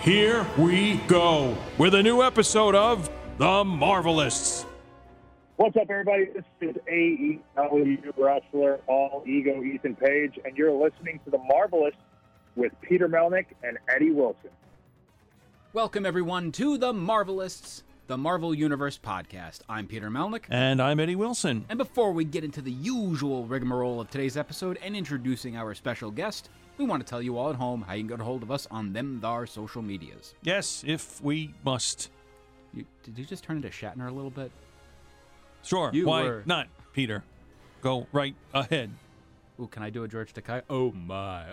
[0.00, 3.08] Here we go with a new episode of
[3.38, 4.64] The Marvelists.
[5.56, 6.24] What's up, everybody?
[6.24, 11.92] This is AEW wrestler All Ego Ethan Page, and you're listening to The Marvelists
[12.56, 14.50] with Peter Melnick and Eddie Wilson.
[15.72, 19.60] Welcome, everyone, to the Marvelists, the Marvel Universe podcast.
[19.68, 20.42] I'm Peter Melnick.
[20.50, 21.64] And I'm Eddie Wilson.
[21.68, 26.10] And before we get into the usual rigmarole of today's episode and introducing our special
[26.10, 28.42] guest, we want to tell you all at home how you can get a hold
[28.42, 30.34] of us on them thar social medias.
[30.42, 32.10] Yes, if we must.
[32.74, 34.50] You, did you just turn into Shatner a little bit?
[35.62, 35.90] Sure.
[35.92, 37.22] You Why were- not, Peter?
[37.82, 38.90] Go right ahead.
[39.60, 40.62] Ooh, can I do a George Takei?
[40.70, 41.44] Oh my.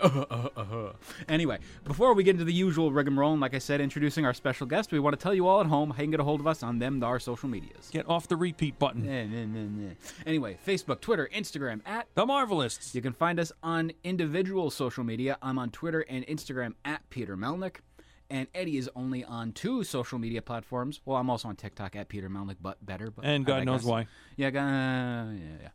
[1.30, 4.67] anyway, before we get into the usual rigmarole, and like I said, introducing our special
[4.67, 6.39] guest, we want to tell you all at home how you can get a hold
[6.39, 7.89] of us on them our social medias.
[7.91, 9.06] Get off the repeat button.
[9.06, 9.94] Nah, nah, nah.
[10.25, 12.94] Anyway, Facebook, Twitter, Instagram at The Marvelists.
[12.95, 15.38] You can find us on individual social media.
[15.41, 17.78] I'm on Twitter and Instagram at Peter Melnick.
[18.31, 21.02] And Eddie is only on two social media platforms.
[21.03, 23.09] Well, I'm also on TikTok at Peter Melnick, but better.
[23.09, 24.06] But And God knows why.
[24.36, 25.69] Yeah, go- yeah, yeah.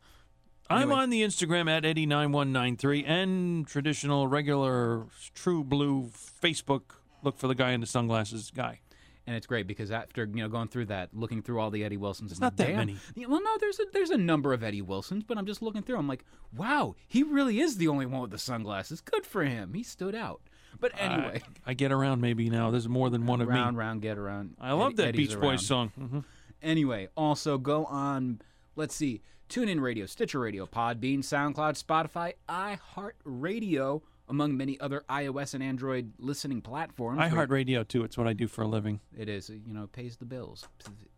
[0.70, 0.97] I'm Anyway.
[0.97, 6.11] on the Instagram at Eddie9193 and traditional, regular, true blue
[6.43, 6.83] Facebook.
[7.23, 8.81] Look for the guy in the sunglasses guy.
[9.27, 11.97] And it's great because after you know going through that, looking through all the Eddie
[11.97, 12.97] Wilsons, it's not that many.
[13.15, 15.83] Yeah, well, no, there's a there's a number of Eddie Wilsons, but I'm just looking
[15.83, 15.97] through.
[15.97, 19.01] I'm like, wow, he really is the only one with the sunglasses.
[19.01, 19.73] Good for him.
[19.73, 20.43] He stood out.
[20.78, 22.71] But anyway, I, I get around maybe now.
[22.71, 23.65] There's more than one of round, me.
[23.65, 24.56] round, round, get around.
[24.61, 25.41] I love Eddie- that Eddie's Beach.
[25.41, 25.89] Boys song.
[25.97, 26.19] hmm
[26.62, 28.41] Anyway, also go on,
[28.77, 29.23] let's see,
[29.55, 36.60] TuneIn Radio, Stitcher Radio, Podbean, SoundCloud, Spotify, iHeartRadio, among many other iOS and Android listening
[36.60, 37.20] platforms.
[37.20, 38.03] I where heart radio too.
[38.03, 38.98] It's what I do for a living.
[39.16, 40.66] It is, you know, pays the bills.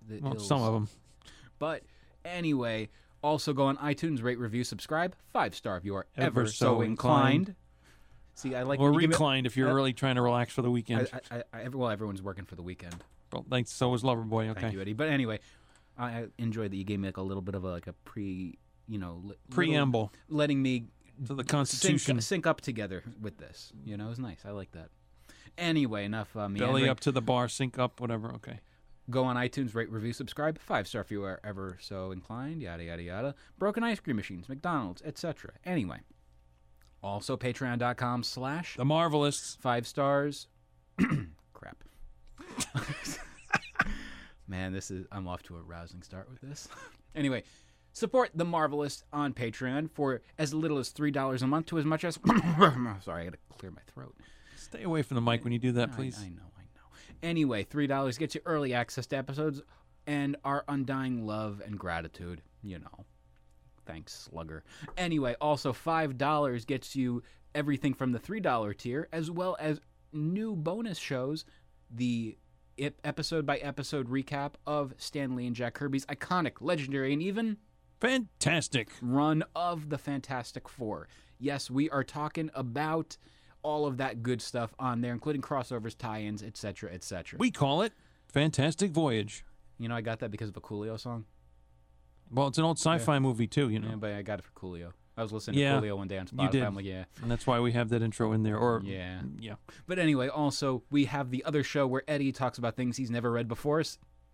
[0.06, 0.88] The Well, some of them.
[1.58, 1.84] But
[2.26, 2.90] anyway,
[3.22, 6.82] also go on iTunes, rate, review, subscribe, five star if you are ever, Ever so
[6.82, 7.48] inclined.
[7.48, 7.54] inclined.
[8.34, 11.08] See, I like Or reclined if you're uh, really trying to relax for the weekend.
[11.30, 12.96] I, I, I, well, everyone's working for the weekend.
[13.32, 13.72] Well, thanks.
[13.72, 14.50] So was Loverboy.
[14.50, 14.60] Okay.
[14.60, 14.92] Thank you, Eddie.
[14.92, 15.40] But anyway,
[15.98, 18.58] I enjoyed that you gave me like a little bit of a, like a pre,
[18.88, 20.86] you know, Preamble letting me
[21.26, 22.20] to the sync, Constitution.
[22.20, 23.72] sync up together with this.
[23.84, 24.40] You know, it was nice.
[24.44, 24.90] I like that.
[25.56, 26.88] Anyway, enough uh, Belly meandering.
[26.90, 28.30] up to the bar, sync up, whatever.
[28.34, 28.60] Okay.
[29.08, 32.60] Go on iTunes, rate, review, subscribe, five star if you are ever so inclined.
[32.60, 33.34] Yada yada yada.
[33.58, 35.52] Broken ice cream machines, McDonald's, etc.
[35.64, 36.00] Anyway,
[37.02, 40.48] also Patreon.com slash The marvelists five stars.
[41.52, 41.84] Crap.
[44.48, 46.68] Man, this is I'm off to a rousing start with this.
[47.14, 47.42] anyway,
[47.92, 51.84] support the Marvelists on Patreon for as little as three dollars a month to as
[51.84, 52.18] much as
[53.00, 54.14] sorry, I gotta clear my throat.
[54.56, 56.18] Stay away from the mic when you do that, please.
[56.20, 57.18] I, know, I know.
[57.22, 59.62] Anyway, three dollars gets you early access to episodes
[60.06, 62.42] and our undying love and gratitude.
[62.62, 63.04] You know,
[63.84, 64.64] thanks, Slugger.
[64.96, 67.22] Anyway, also five dollars gets you
[67.54, 69.80] everything from the three dollar tier, as well as
[70.12, 71.44] new bonus shows.
[71.90, 72.36] The
[72.78, 77.56] episode by episode recap of Stan Lee and Jack Kirby's iconic, legendary, and even
[78.00, 78.90] Fantastic.
[79.00, 81.08] run of the Fantastic Four.
[81.38, 83.16] Yes, we are talking about
[83.62, 87.38] all of that good stuff on there, including crossovers, tie-ins, etc., etc.
[87.38, 87.92] We call it
[88.28, 89.44] Fantastic Voyage.
[89.78, 91.24] You know, I got that because of a Coolio song.
[92.30, 94.52] Well, it's an old sci-fi movie too, you know, Yeah, but I got it for
[94.52, 94.92] Coolio.
[95.16, 96.42] I was listening Yeah, to Coolio one day on Spotify.
[96.44, 96.62] you did.
[96.62, 98.58] I'm like, yeah, and that's why we have that intro in there.
[98.58, 99.20] Or yeah.
[99.38, 99.54] yeah.
[99.86, 103.30] But anyway, also we have the other show where Eddie talks about things he's never
[103.32, 103.82] read before,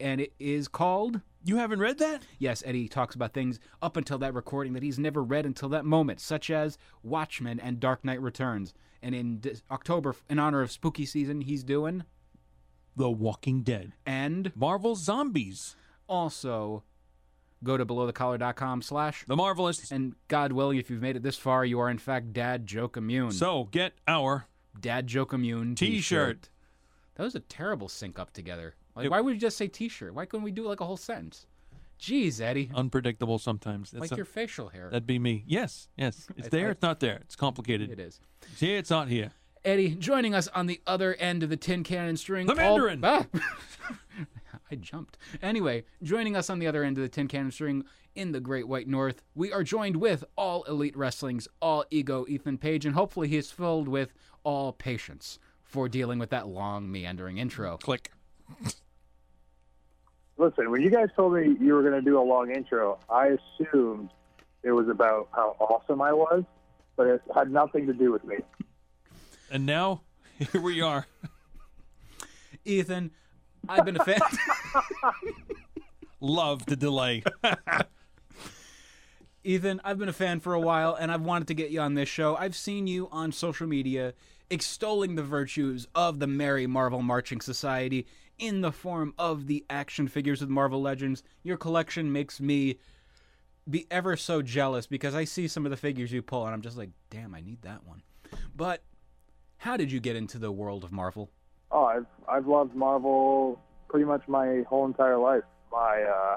[0.01, 2.23] and it is called You haven't read that?
[2.39, 5.85] Yes, Eddie talks about things up until that recording that he's never read until that
[5.85, 8.75] moment, such as Watchmen and Dark Knight Returns.
[9.05, 9.41] And in
[9.71, 12.05] October, in honor of spooky season, he's doing
[12.97, 13.93] The Walking Dead.
[14.07, 15.77] and Marvel Zombies.
[16.09, 16.83] also
[17.65, 19.91] go to belowthecollar.com slash The Marvelists.
[19.93, 22.97] and God willing, if you've made it this far, you are in fact Dad Joke
[22.97, 23.33] Immune.
[23.33, 24.47] So get our
[24.81, 26.49] Dad Joke Immune T-shirt.
[27.17, 28.75] That was a terrible sync up together.
[28.97, 30.15] Like, It- why would you just say T-shirt?
[30.15, 31.47] Why couldn't we do like a whole sentence?
[32.01, 33.91] Jeez, Eddie, unpredictable sometimes.
[33.93, 34.89] That's like a- your facial hair.
[34.91, 35.45] that'd be me.
[35.47, 36.27] Yes, yes.
[36.37, 36.71] It's there.
[36.71, 37.17] It's not there.
[37.23, 37.91] It's complicated.
[37.91, 38.21] It is.
[38.51, 38.79] It's here.
[38.79, 39.31] It's not here.
[39.65, 42.49] Eddie, joining us on the other end of the tin cannon string.
[42.49, 43.01] The all- Mandarin.
[43.05, 43.27] Ah!
[44.73, 45.19] I jumped.
[45.43, 47.85] Anyway, joining us on the other end of the tin can string
[48.15, 52.57] in the Great White North, we are joined with all Elite Wrestling's all ego Ethan
[52.57, 54.15] Page, and hopefully he is filled with
[54.45, 57.77] all patience for dealing with that long meandering intro.
[57.77, 58.13] Click.
[60.39, 63.37] Listen, when you guys told me you were going to do a long intro, I
[63.61, 64.09] assumed
[64.63, 66.45] it was about how awesome I was,
[66.97, 68.37] but it had nothing to do with me.
[69.51, 70.01] And now
[70.39, 71.07] here we are.
[72.65, 73.11] Ethan,
[73.69, 74.21] I've been a fan.
[76.21, 77.23] Love the delay.
[79.45, 81.95] Ethan, I've been a fan for a while and I've wanted to get you on
[81.95, 82.37] this show.
[82.37, 84.15] I've seen you on social media
[84.51, 88.07] extolling the virtues of the Merry Marvel Marching Society
[88.39, 91.23] in the form of the action figures with Marvel Legends.
[91.43, 92.79] Your collection makes me
[93.69, 96.63] be ever so jealous because I see some of the figures you pull and I'm
[96.63, 98.03] just like, damn, I need that one.
[98.55, 98.83] But
[99.57, 101.31] how did you get into the world of Marvel?
[101.73, 103.59] Oh, I've I've loved Marvel
[103.89, 105.45] pretty much my whole entire life.
[105.71, 106.37] My uh,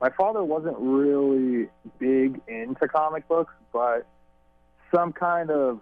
[0.00, 1.68] my father wasn't really
[1.98, 4.06] big into comic books, but
[4.94, 5.80] some kind of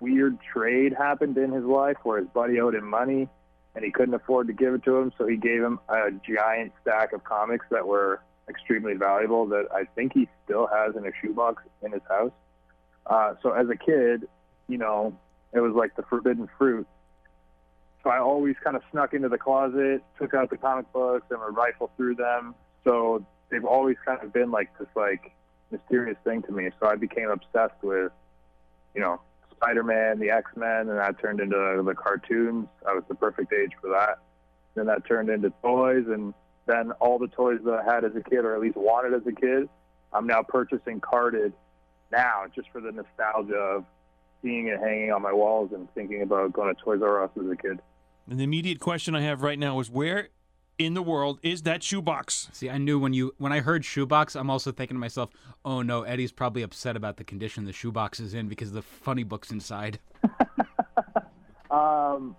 [0.00, 3.28] weird trade happened in his life where his buddy owed him money
[3.74, 6.72] and he couldn't afford to give it to him, so he gave him a giant
[6.80, 11.10] stack of comics that were extremely valuable that I think he still has in a
[11.20, 12.30] shoebox in his house.
[13.06, 14.28] Uh, so as a kid,
[14.68, 15.16] you know,
[15.52, 16.86] it was like the forbidden fruit.
[18.04, 21.40] So I always kind of snuck into the closet, took out the comic books, and
[21.40, 22.54] would rifle through them.
[22.84, 25.32] So they've always kind of been like this like
[25.70, 26.68] mysterious thing to me.
[26.78, 28.12] So I became obsessed with,
[28.94, 29.20] you know,
[29.56, 32.66] Spider-Man, the X-Men, and that turned into the cartoons.
[32.86, 34.18] I was the perfect age for that.
[34.74, 36.34] Then that turned into toys, and
[36.66, 39.26] then all the toys that I had as a kid, or at least wanted as
[39.26, 39.68] a kid,
[40.12, 41.54] I'm now purchasing carded
[42.12, 43.84] now just for the nostalgia of
[44.42, 47.50] seeing it hanging on my walls and thinking about going to Toys R Us as
[47.50, 47.80] a kid.
[48.28, 50.28] And the immediate question I have right now is where
[50.78, 52.48] in the world is that shoebox?
[52.52, 55.30] See, I knew when you when I heard shoebox, I'm also thinking to myself,
[55.64, 58.82] "Oh no, Eddie's probably upset about the condition the shoebox is in because of the
[58.82, 59.98] funny books inside."
[61.74, 62.36] Um,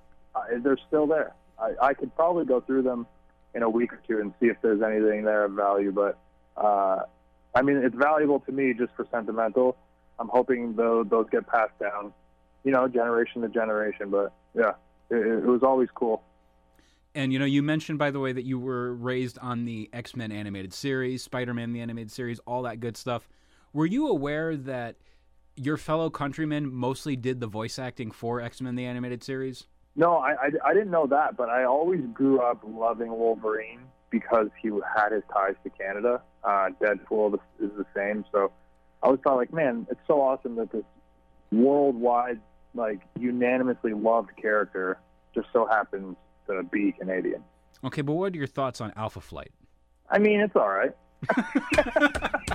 [0.59, 1.33] they're still there.
[1.59, 3.05] I, I could probably go through them
[3.53, 5.91] in a week or two and see if there's anything there of value.
[5.91, 6.17] But
[6.55, 7.03] uh,
[7.53, 9.75] I mean, it's valuable to me just for sentimental.
[10.19, 12.13] I'm hoping though those get passed down,
[12.63, 14.09] you know, generation to generation.
[14.09, 14.73] But yeah,
[15.09, 16.23] it, it was always cool.
[17.13, 20.15] And you know, you mentioned by the way that you were raised on the X
[20.15, 23.27] Men animated series, Spider Man the animated series, all that good stuff.
[23.73, 24.97] Were you aware that
[25.55, 29.65] your fellow countrymen mostly did the voice acting for X Men the animated series?
[29.95, 33.79] No, I, I, I didn't know that, but I always grew up loving Wolverine
[34.09, 36.21] because he had his ties to Canada.
[36.43, 38.51] Uh, Deadpool is the same, so
[39.01, 40.83] I always thought like, man, it's so awesome that this
[41.51, 42.41] worldwide,
[42.75, 44.99] like unanimously loved character
[45.33, 46.15] just so happens
[46.47, 47.43] to be Canadian.
[47.83, 49.51] Okay, but what are your thoughts on Alpha Flight?
[50.09, 50.91] I mean, it's all right.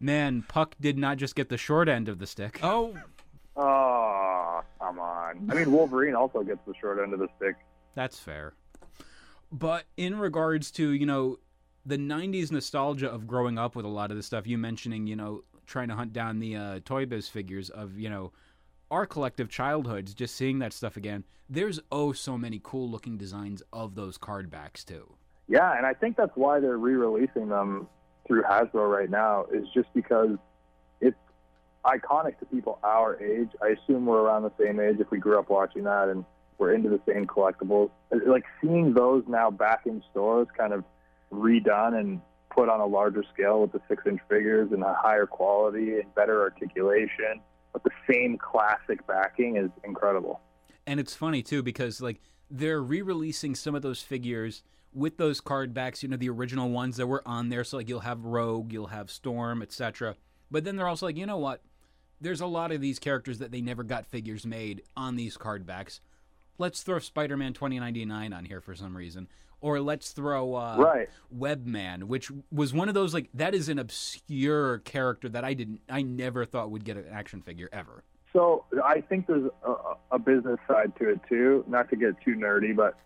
[0.00, 2.60] Man, Puck did not just get the short end of the stick.
[2.62, 2.94] Oh,
[3.56, 5.48] Oh, come on.
[5.50, 7.54] I mean, Wolverine also gets the short end of the stick.
[7.94, 8.54] That's fair.
[9.52, 11.38] But in regards to, you know,
[11.86, 15.14] the 90s nostalgia of growing up with a lot of this stuff, you mentioning, you
[15.14, 18.32] know, trying to hunt down the uh, Toy Biz figures of, you know,
[18.90, 21.24] our collective childhoods, just seeing that stuff again.
[21.48, 25.14] There's oh so many cool looking designs of those card backs, too.
[25.48, 27.88] Yeah, and I think that's why they're re-releasing them
[28.26, 30.36] through Hasbro right now is just because
[31.00, 31.16] it's
[31.84, 33.50] iconic to people our age.
[33.62, 36.24] I assume we're around the same age if we grew up watching that and
[36.56, 37.90] we're into the same collectibles.
[38.26, 40.84] Like seeing those now back in stores, kind of
[41.32, 42.20] redone and
[42.54, 46.40] put on a larger scale with the six-inch figures and a higher quality and better
[46.40, 47.40] articulation,
[47.72, 50.40] but the same classic backing is incredible.
[50.86, 52.20] And it's funny too because like
[52.50, 56.96] they're re-releasing some of those figures with those card backs, you know, the original ones
[56.96, 57.64] that were on there.
[57.64, 60.14] So like you'll have Rogue, you'll have Storm, etc.
[60.50, 61.62] But then they're also like, you know what?
[62.20, 65.66] There's a lot of these characters that they never got figures made on these card
[65.66, 66.00] backs.
[66.58, 69.26] Let's throw Spider-Man 2099 on here for some reason,
[69.64, 71.08] or let's throw uh, Right.
[71.34, 75.80] Webman, which was one of those like that is an obscure character that I didn't,
[75.88, 78.04] I never thought would get an action figure ever.
[78.34, 79.74] So I think there's a,
[80.10, 81.64] a business side to it too.
[81.66, 82.98] Not to get too nerdy, but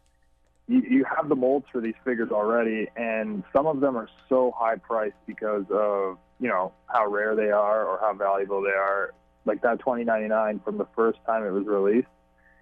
[0.66, 4.52] you, you have the molds for these figures already, and some of them are so
[4.56, 9.14] high priced because of you know how rare they are or how valuable they are.
[9.44, 12.08] Like that 2099 from the first time it was released.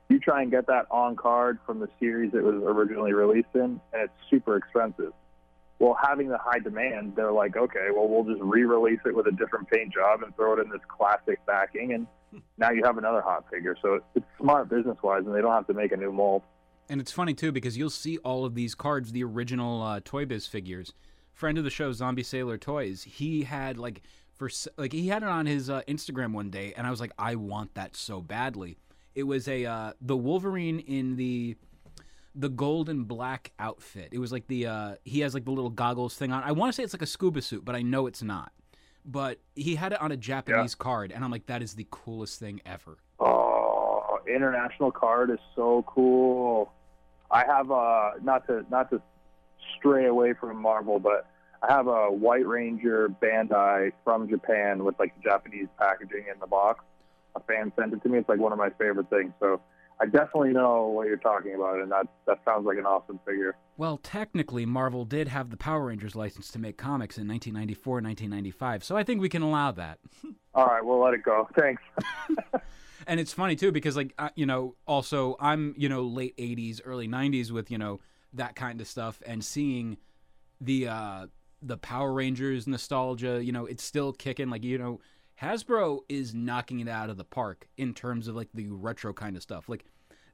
[0.09, 3.81] You try and get that on card from the series it was originally released in,
[3.93, 5.13] and it's super expensive.
[5.79, 9.33] Well, having the high demand, they're like, okay, well, we'll just re-release it with a
[9.33, 12.07] different paint job and throw it in this classic backing, and
[12.57, 13.77] now you have another hot figure.
[13.83, 16.43] So it's smart business-wise, and they don't have to make a new mold.
[16.89, 20.25] And it's funny too because you'll see all of these cards, the original uh, Toy
[20.25, 20.93] Biz figures.
[21.33, 24.03] Friend of the show, Zombie Sailor Toys, he had like
[24.35, 27.13] for like he had it on his uh, Instagram one day, and I was like,
[27.19, 28.79] I want that so badly.
[29.17, 31.57] It was a uh, the Wolverine in the
[32.35, 34.11] the gold and black outfit.
[34.13, 36.43] It was like the uh, he has like the little goggles thing on.
[36.45, 38.53] I want to say it's like a scuba suit, but I know it's not.
[39.07, 42.39] But he had it on a Japanese card, and I'm like, that is the coolest
[42.39, 42.99] thing ever.
[43.19, 46.73] Oh, international card is so cool.
[47.31, 49.01] I have a not to not to
[49.79, 51.27] stray away from Marvel, but
[51.63, 56.85] I have a White Ranger Bandai from Japan with like Japanese packaging in the box.
[57.37, 58.19] A fan sent it to me.
[58.19, 59.33] It's like one of my favorite things.
[59.38, 59.61] So
[60.00, 63.57] I definitely know what you're talking about, and that that sounds like an awesome figure.
[63.76, 68.85] Well, technically, Marvel did have the Power Rangers license to make comics in 1994 1995,
[68.85, 69.99] so I think we can allow that.
[70.55, 71.47] All right, we'll let it go.
[71.55, 71.83] Thanks.
[73.07, 76.81] and it's funny too because like uh, you know also i'm you know late 80s
[76.85, 78.00] early 90s with you know
[78.33, 79.97] that kind of stuff and seeing
[80.61, 81.26] the uh
[81.62, 85.00] the power rangers nostalgia you know it's still kicking like you know
[85.43, 89.37] hasbro is knocking it out of the park in terms of like the retro kind
[89.37, 89.85] of stuff like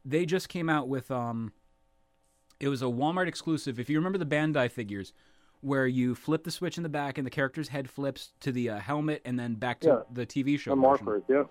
[0.04, 1.52] they just came out with um
[2.60, 5.12] it was a walmart exclusive if you remember the bandai figures
[5.60, 8.68] where you flip the switch in the back and the character's head flips to the
[8.70, 10.00] uh, helmet and then back to Yeah.
[10.12, 11.48] the tv show The morphers, yep.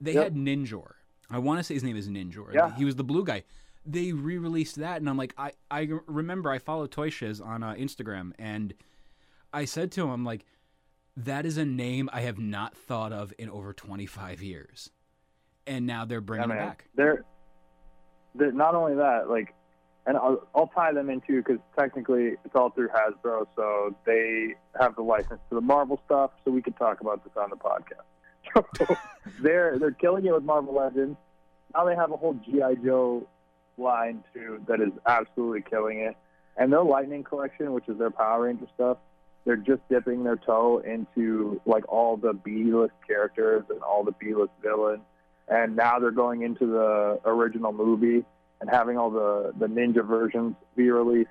[0.00, 0.92] They had Ninjor.
[1.30, 2.52] I want to say his name is Ninjor.
[2.52, 2.74] Yeah.
[2.76, 3.44] He was the blue guy.
[3.86, 7.72] They re-released that, and I'm like, I, I remember I follow Toy Shiz on uh,
[7.74, 8.74] Instagram, and
[9.54, 10.44] I said to him, I'm like,
[11.16, 14.90] that is a name I have not thought of in over 25 years,
[15.66, 16.88] and now they're bringing it back.
[16.94, 17.24] They're,
[18.34, 19.54] they're not only that, like,
[20.06, 24.94] and I'll, I'll tie them into because technically it's all through Hasbro, so they have
[24.94, 28.04] the license to the Marvel stuff, so we could talk about this on the podcast.
[28.78, 28.96] So
[29.42, 31.16] they're they're killing it with Marvel Legends.
[31.74, 33.26] Now they have a whole GI Joe
[33.76, 36.16] line too that is absolutely killing it,
[36.56, 38.98] and their Lightning collection, which is their Power Ranger stuff.
[39.46, 44.50] They're just dipping their toe into like all the B-list characters and all the B-list
[44.62, 45.00] villains
[45.48, 48.24] and now they're going into the original movie
[48.60, 51.30] and having all the the ninja versions be released.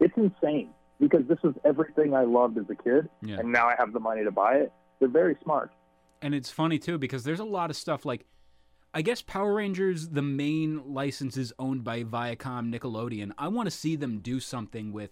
[0.00, 3.38] It's insane because this is everything I loved as a kid, Yeah.
[3.38, 4.72] and now I have the money to buy it.
[4.98, 5.70] They're very smart.
[6.20, 8.26] And it's funny too because there's a lot of stuff like
[8.94, 13.30] I guess Power Rangers the main license is owned by Viacom Nickelodeon.
[13.38, 15.10] I want to see them do something with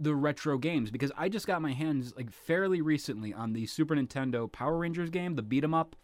[0.00, 3.96] the retro games because I just got my hands like fairly recently on the Super
[3.96, 5.96] Nintendo Power Rangers game, the beat 'em up,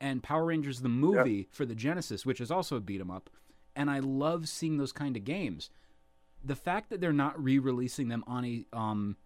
[0.00, 3.30] and Power Rangers the movie for the Genesis, which is also a beat 'em up,
[3.74, 5.70] and I love seeing those kind of games.
[6.44, 9.16] The fact that they're not re-releasing them on a um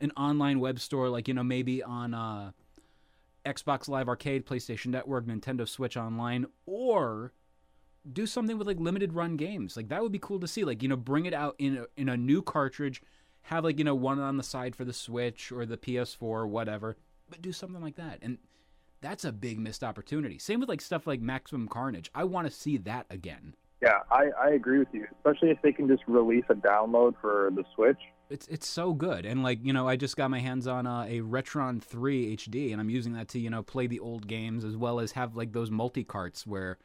[0.00, 2.52] an online web store like you know maybe on uh
[3.44, 7.32] Xbox Live Arcade, PlayStation Network, Nintendo Switch Online, or
[8.12, 9.76] do something with like limited run games.
[9.76, 10.64] Like that would be cool to see.
[10.64, 13.02] Like you know, bring it out in a, in a new cartridge,
[13.46, 16.46] have like you know one on the side for the Switch or the PS4 or
[16.46, 16.96] whatever,
[17.28, 18.18] but do something like that.
[18.22, 18.38] And
[19.00, 20.38] that's a big missed opportunity.
[20.38, 22.10] Same with like stuff like Maximum Carnage.
[22.14, 23.54] I want to see that again.
[23.82, 27.50] Yeah, I, I agree with you, especially if they can just release a download for
[27.54, 27.98] the Switch.
[28.30, 31.04] It's it's so good, and like you know, I just got my hands on uh,
[31.08, 34.64] a Retron 3 HD, and I'm using that to you know play the old games
[34.64, 36.78] as well as have like those multi carts where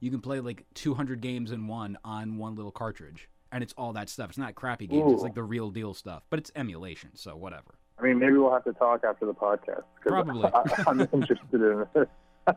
[0.00, 3.92] you can play like 200 games in one on one little cartridge, and it's all
[3.94, 4.30] that stuff.
[4.30, 7.74] It's not crappy games; it's like the real deal stuff, but it's emulation, so whatever.
[7.98, 9.82] I mean, maybe we'll have to talk after the podcast.
[10.02, 10.44] Probably.
[10.54, 12.08] I, I'm interested in it.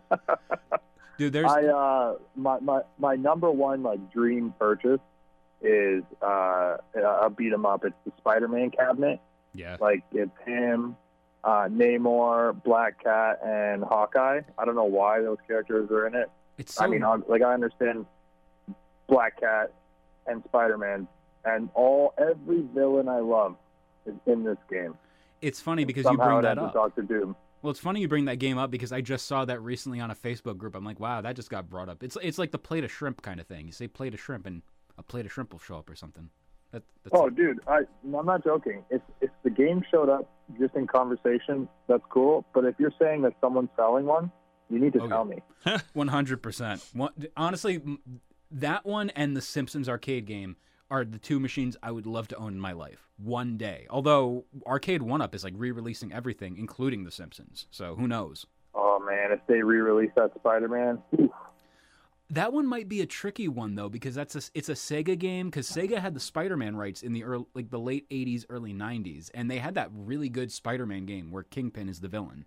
[1.18, 5.00] Dude, there's I uh my, my my number one like dream purchase
[5.62, 7.84] is uh a beat 'em up.
[7.84, 9.20] It's the Spider-Man cabinet.
[9.54, 10.96] yeah, Like it's him,
[11.44, 14.42] uh, Namor, Black Cat, and Hawkeye.
[14.58, 16.30] I don't know why those characters are in it.
[16.58, 18.06] it's so I mean, like I understand
[19.10, 19.74] Black Cat
[20.30, 21.08] and Spider-Man,
[21.46, 23.56] and all every villain I love
[24.06, 24.96] is in this game.
[25.42, 26.74] it's funny because you bring that up.
[26.74, 27.36] Doctor Doom.
[27.62, 30.12] Well, it's funny you bring that game up because I just saw that recently on
[30.12, 30.76] a Facebook group.
[30.76, 32.04] I'm like, wow, that just got brought up.
[32.04, 33.66] It's it's like the plate of shrimp kind of thing.
[33.66, 34.62] You say plate of shrimp, and
[34.98, 36.30] a plate of shrimp will show up or something.
[36.72, 37.36] That, that's Oh, it.
[37.36, 37.80] dude, I
[38.16, 38.84] I'm not joking.
[38.90, 42.46] If if the game showed up just in conversation, that's cool.
[42.54, 44.32] But if you're saying that someone's selling one,
[44.70, 45.42] you need to Oh, tell me.
[45.94, 46.86] One hundred percent.
[47.36, 47.82] Honestly,
[48.52, 50.56] that one and the Simpsons arcade game
[50.92, 53.86] are the two machines I would love to own in my life one day.
[53.90, 57.68] Although Arcade One Up is like re-releasing everything, including the Simpsons.
[57.70, 58.46] So who knows?
[58.74, 61.00] Oh man, if they re-release that Spider-Man.
[62.32, 65.48] That one might be a tricky one though because that's a it's a Sega game
[65.48, 69.32] because Sega had the Spider-Man rights in the early, like the late '80s, early '90s,
[69.34, 72.46] and they had that really good Spider-Man game where Kingpin is the villain.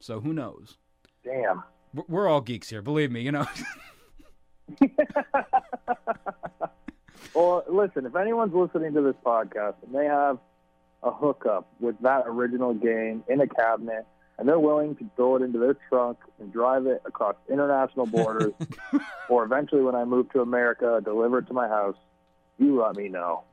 [0.00, 0.76] So who knows?
[1.24, 1.62] damn.
[1.94, 3.20] We're- We're all geeks here, believe me.
[3.22, 3.46] You know.
[7.34, 10.38] Well, listen, if anyone's listening to this podcast and they have
[11.02, 14.06] a hookup with that original game in a cabinet,
[14.38, 18.52] and they're willing to throw it into their trunk and drive it across international borders,
[19.28, 21.96] or eventually when I move to America, deliver it to my house,
[22.58, 23.44] you let me know.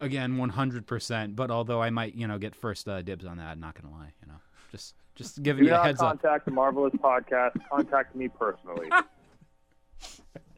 [0.00, 1.36] Again, one hundred percent.
[1.36, 4.12] But although I might, you know, get first uh, dibs on that, not gonna lie,
[4.22, 4.38] you know,
[4.70, 6.20] just just giving Do you a heads up.
[6.20, 7.58] contact the Marvelists Podcast.
[7.70, 8.88] Contact me personally.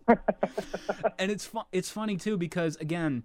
[1.19, 1.65] and it's fun.
[1.73, 3.25] It's funny too because again,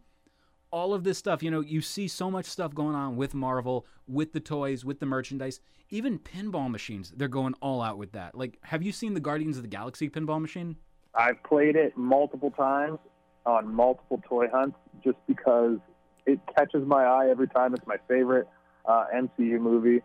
[0.74, 1.44] all of this stuff.
[1.44, 5.00] You know, you see so much stuff going on with Marvel, with the toys, with
[5.00, 5.60] the merchandise,
[5.90, 7.14] even pinball machines.
[7.16, 8.36] They're going all out with that.
[8.36, 10.76] Like, have you seen the Guardians of the Galaxy pinball machine?
[11.16, 12.98] I've played it multiple times
[13.46, 15.78] on multiple toy hunts just because
[16.26, 17.76] it catches my eye every time.
[17.76, 18.48] It's my favorite
[18.86, 20.02] uh, MCU movie.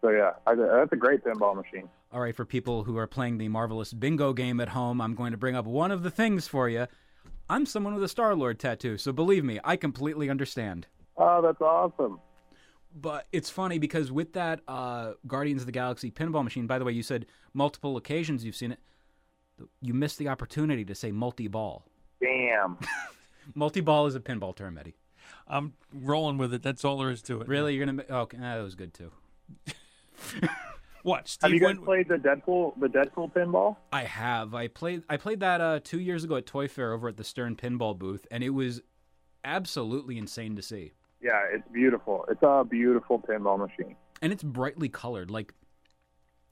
[0.00, 1.88] So yeah, I, that's a great pinball machine.
[2.12, 5.32] All right, for people who are playing the marvelists bingo game at home, I'm going
[5.32, 6.86] to bring up one of the things for you.
[7.48, 10.86] I'm someone with a Star Lord tattoo, so believe me, I completely understand.
[11.16, 12.20] Oh, that's awesome.
[12.94, 16.84] But it's funny because with that uh, Guardians of the Galaxy pinball machine, by the
[16.84, 18.78] way, you said multiple occasions you've seen it.
[19.80, 21.84] You missed the opportunity to say multi ball.
[22.20, 22.78] Damn.
[23.54, 24.96] multi ball is a pinball term, Eddie.
[25.46, 26.62] I'm rolling with it.
[26.62, 27.48] That's all there is to it.
[27.48, 28.04] Really, you're gonna?
[28.08, 29.10] Oh, okay, that was good too.
[31.06, 31.28] What?
[31.28, 33.76] Steve Have you guys Win- played the Deadpool the Deadpool pinball?
[33.92, 34.54] I have.
[34.56, 35.04] I played.
[35.08, 37.96] I played that uh, two years ago at Toy Fair over at the Stern Pinball
[37.96, 38.80] booth, and it was
[39.44, 40.94] absolutely insane to see.
[41.22, 42.24] Yeah, it's beautiful.
[42.28, 43.94] It's a beautiful pinball machine.
[44.20, 45.30] and it's brightly colored.
[45.30, 45.54] Like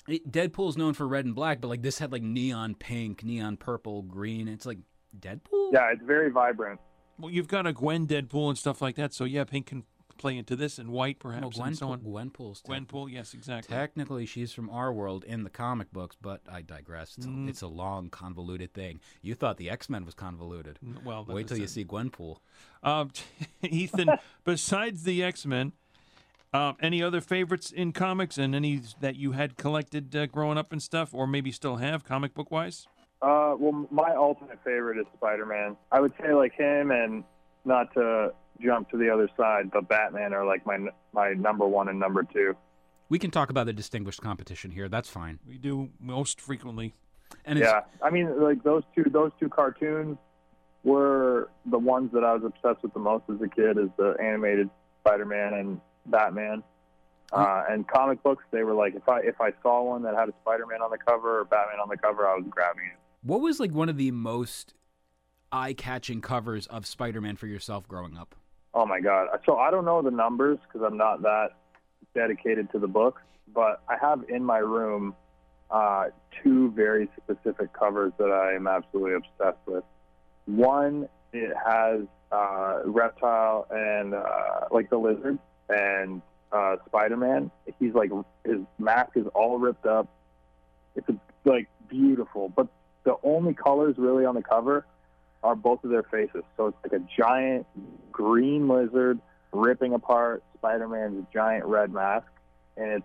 [0.07, 3.57] it, Deadpool's known for red and black, but like this had like neon pink, neon
[3.57, 4.47] purple, green.
[4.47, 4.79] It's like
[5.19, 5.71] Deadpool.
[5.73, 6.79] Yeah, it's very vibrant.
[7.19, 9.83] Well, you've got a Gwen Deadpool and stuff like that, so yeah, pink can
[10.19, 12.01] play into this and white Well, perhaps Gwen, and so on.
[12.01, 13.75] Gwenpool's Gwenpool, yes, exactly.
[13.75, 17.17] Technically, she's from our world in the comic books, but I digress.
[17.19, 17.47] It's, Mm.
[17.47, 19.01] a, it's a long, convoluted thing.
[19.23, 20.79] You thought the X Men was convoluted.
[21.05, 22.39] Well, Wait till you that's see Gwenpool.
[22.83, 23.11] Um,
[23.63, 24.11] Ethan,
[24.45, 25.73] besides the X Men,
[26.53, 30.71] um, any other favorites in comics and any that you had collected uh, growing up
[30.73, 32.87] and stuff, or maybe still have comic book wise?
[33.23, 35.77] Uh, well, my ultimate favorite is Spider-Man.
[35.91, 37.25] I would say like him, and
[37.65, 40.79] not to jump to the other side, but Batman are like my
[41.13, 42.55] my number one and number two.
[43.09, 44.89] We can talk about the distinguished competition here.
[44.89, 45.39] That's fine.
[45.47, 46.95] We do most frequently.
[47.45, 50.17] And it's, Yeah, I mean, like those two those two cartoons
[50.83, 54.17] were the ones that I was obsessed with the most as a kid, is the
[54.23, 56.63] animated Spider-Man and Batman.
[57.33, 60.29] Uh, and comic books, they were like if I if I saw one that had
[60.29, 62.99] a Spider-Man on the cover or Batman on the cover, I was grabbing it.
[63.23, 64.75] what was like one of the most
[65.51, 68.35] eye-catching covers of Spider-Man for yourself growing up?
[68.75, 69.29] Oh my god!
[69.47, 71.51] So I don't know the numbers because I'm not that
[72.15, 73.23] dedicated to the books,
[73.55, 75.15] but I have in my room
[75.71, 76.07] uh,
[76.43, 79.85] two very specific covers that I am absolutely obsessed with.
[80.47, 82.01] One, it has
[82.33, 86.21] uh, reptile and uh, like the lizard and
[86.53, 87.51] uh, Spider-Man.
[87.79, 88.11] He's like
[88.45, 90.09] his mask is all ripped up.
[90.97, 91.17] It's a,
[91.49, 92.69] like beautiful, but
[93.05, 94.85] the only colors really on the cover
[95.45, 96.43] are both of their faces.
[96.57, 97.67] So it's like a giant
[98.11, 99.21] green lizard
[99.53, 102.27] ripping apart Spider-Man's giant red mask,
[102.77, 103.05] and it's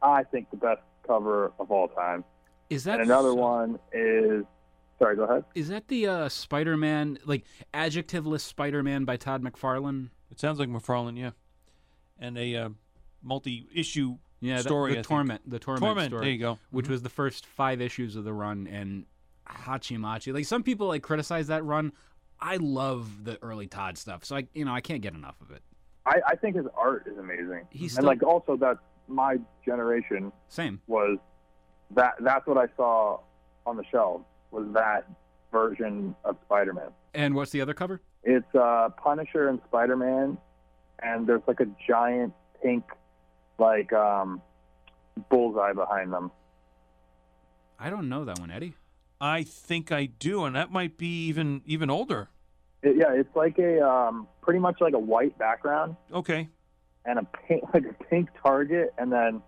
[0.00, 2.22] I think the best cover of all time.
[2.70, 4.44] Is that And another so- one is
[4.98, 5.44] sorry, go ahead.
[5.54, 10.10] Is that the uh, Spider-Man, like adjectiveless Spider-Man by Todd McFarlane?
[10.30, 11.30] It sounds like McFarlane, yeah,
[12.18, 12.68] and a uh,
[13.22, 14.90] multi-issue Yeah, the- story.
[14.90, 15.06] I the, think.
[15.06, 16.10] torment, the torment, Torment.
[16.10, 16.58] story, There you go.
[16.70, 16.90] which Mhm.
[16.90, 19.06] was the first five issues of the run, and
[19.50, 20.32] Hachimachi.
[20.32, 21.92] Like some people like criticize that run.
[22.40, 25.50] I love the early Todd stuff, so I, you know, I can't get enough of
[25.50, 25.62] it.
[26.06, 27.66] I, I think his art is amazing.
[27.70, 30.80] He's and like also that my generation Same.
[30.86, 31.18] was
[31.94, 33.20] that that's what I saw
[33.66, 35.08] on the shelves was that
[35.52, 36.90] version of Spider-Man.
[37.14, 38.00] And what's the other cover?
[38.22, 40.38] It's uh, Punisher and Spider-Man,
[41.02, 42.32] and there's like a giant
[42.62, 42.84] pink
[43.58, 44.40] like um,
[45.30, 46.30] bullseye behind them.
[47.78, 48.74] I don't know that one, Eddie.
[49.20, 52.28] I think I do, and that might be even even older.
[52.82, 56.48] It, yeah, it's like a um, pretty much like a white background Okay,
[57.04, 59.42] and a pink like a pink target, and then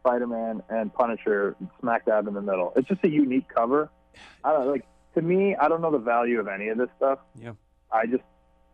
[0.00, 2.72] Spider-Man and Punisher smack dab in the middle.
[2.76, 3.90] It's just a unique cover.
[4.44, 4.84] I don't like
[5.14, 5.56] to me.
[5.56, 7.18] I don't know the value of any of this stuff.
[7.34, 7.52] yeah.
[7.90, 8.22] I just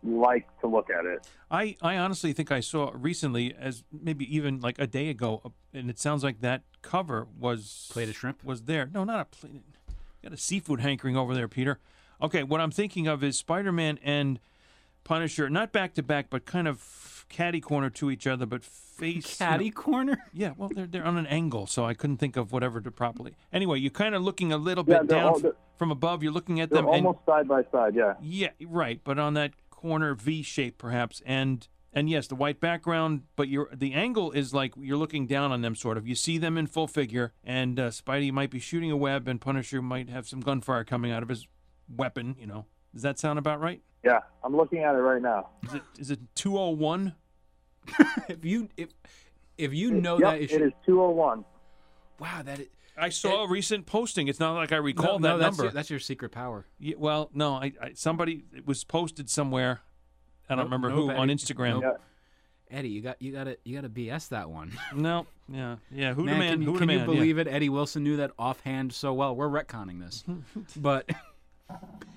[0.03, 1.27] like to look at it.
[1.51, 5.51] I, I honestly think I saw recently, as maybe even like a day ago, uh,
[5.73, 8.43] and it sounds like that cover was Plate of shrimp?
[8.45, 8.91] was there.
[8.93, 9.63] No, not a plate.
[10.23, 11.79] Got a seafood hankering over there, Peter.
[12.23, 14.39] Okay, what I'm thinking of is Spider-Man and
[15.05, 19.39] Punisher, not back to back, but kind of catty corner to each other, but face
[19.39, 20.19] Caddy corner.
[20.35, 23.35] Yeah, well, they're they're on an angle, so I couldn't think of whatever to properly.
[23.53, 26.23] Anyway, you're kind of looking a little Yeah, bit they're down all- from above.
[26.23, 27.95] You're looking at They're them, and almost side by side.
[27.95, 28.15] Yeah.
[28.21, 29.01] yeah, right.
[29.03, 33.69] But on that corner V shape, perhaps, and and yes, the white background, but you're
[33.73, 36.07] the angle is like you're looking down on them, sort of.
[36.07, 39.41] You see them in full figure, and uh, Spidey might be shooting a web, and
[39.41, 41.47] Punisher might have some gunfire coming out of his
[41.95, 42.37] weapon.
[42.39, 43.83] You know, does that sound about right?
[44.05, 45.49] Yeah, I'm looking at it right now.
[45.65, 47.15] Is it is it two oh one?
[48.29, 48.91] if you if
[49.59, 51.45] if you know yep, that it is 201.
[52.19, 54.29] wow that is, I saw a recent posting.
[54.29, 55.63] It's not like I recall no, that no, that's number.
[55.65, 56.67] Your, that's your secret power.
[56.79, 59.81] Yeah, well, no, I, I somebody it was posted somewhere.
[60.51, 61.81] I don't Nope, remember nope, who on Instagram.
[61.81, 62.01] Nope.
[62.71, 64.73] Eddie, you got you got to you got to BS that one.
[64.95, 66.15] No, yeah, yeah.
[66.15, 66.53] Who man, man?
[66.53, 67.07] can, you, who can the you man?
[67.07, 67.49] believe it?
[67.49, 69.35] Eddie Wilson knew that offhand so well.
[69.35, 70.25] We're retconning this,
[70.77, 71.09] but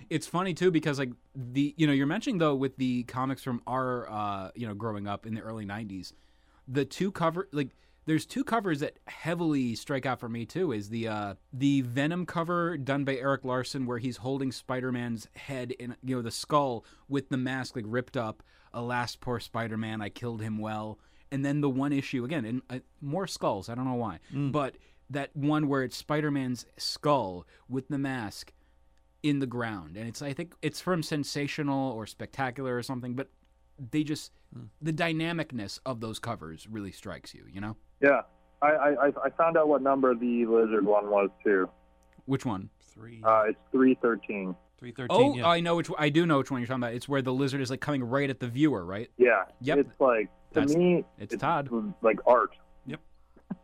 [0.09, 3.61] it's funny too because like the you know you're mentioning though with the comics from
[3.65, 6.13] our uh you know growing up in the early '90s,
[6.67, 7.69] the two cover like
[8.05, 10.71] there's two covers that heavily strike out for me too.
[10.71, 15.71] Is the uh the Venom cover done by Erik Larsen where he's holding Spider-Man's head
[15.71, 18.43] in you know the skull with the mask like ripped up.
[18.73, 20.99] Alas, poor Spider-Man, I killed him well.
[21.31, 23.69] And then the one issue again, and uh, more skulls.
[23.69, 24.19] I don't know why,
[24.51, 24.75] but
[25.09, 28.53] that one where it's Spider-Man's skull with the mask
[29.23, 33.29] in the ground, and it's I think it's from Sensational or Spectacular or something, but
[33.91, 34.31] they just
[34.81, 37.45] the dynamicness of those covers really strikes you.
[37.51, 38.21] You know Yeah,
[38.61, 41.67] I, I I- I found out what number the lizard one was too.
[42.25, 42.69] which one?
[42.81, 44.55] Three, Uh, it's 313.
[44.77, 45.07] three thirteen.
[45.09, 45.47] Oh, yeah.
[45.47, 45.89] I know which.
[45.97, 46.93] I do know which one you're talking about.
[46.93, 49.09] It's where the lizard is like coming right at the viewer, right?
[49.17, 49.45] Yeah.
[49.61, 49.77] Yep.
[49.79, 51.69] It's like to That's- me, it's Todd.
[52.03, 52.51] like art.
[52.85, 52.99] Yep.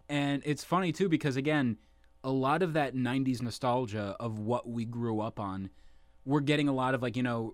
[0.10, 1.78] and it's funny too because again,
[2.24, 5.70] a lot of that '90s nostalgia of what we grew up on,
[6.26, 7.54] we're getting a lot of like you know,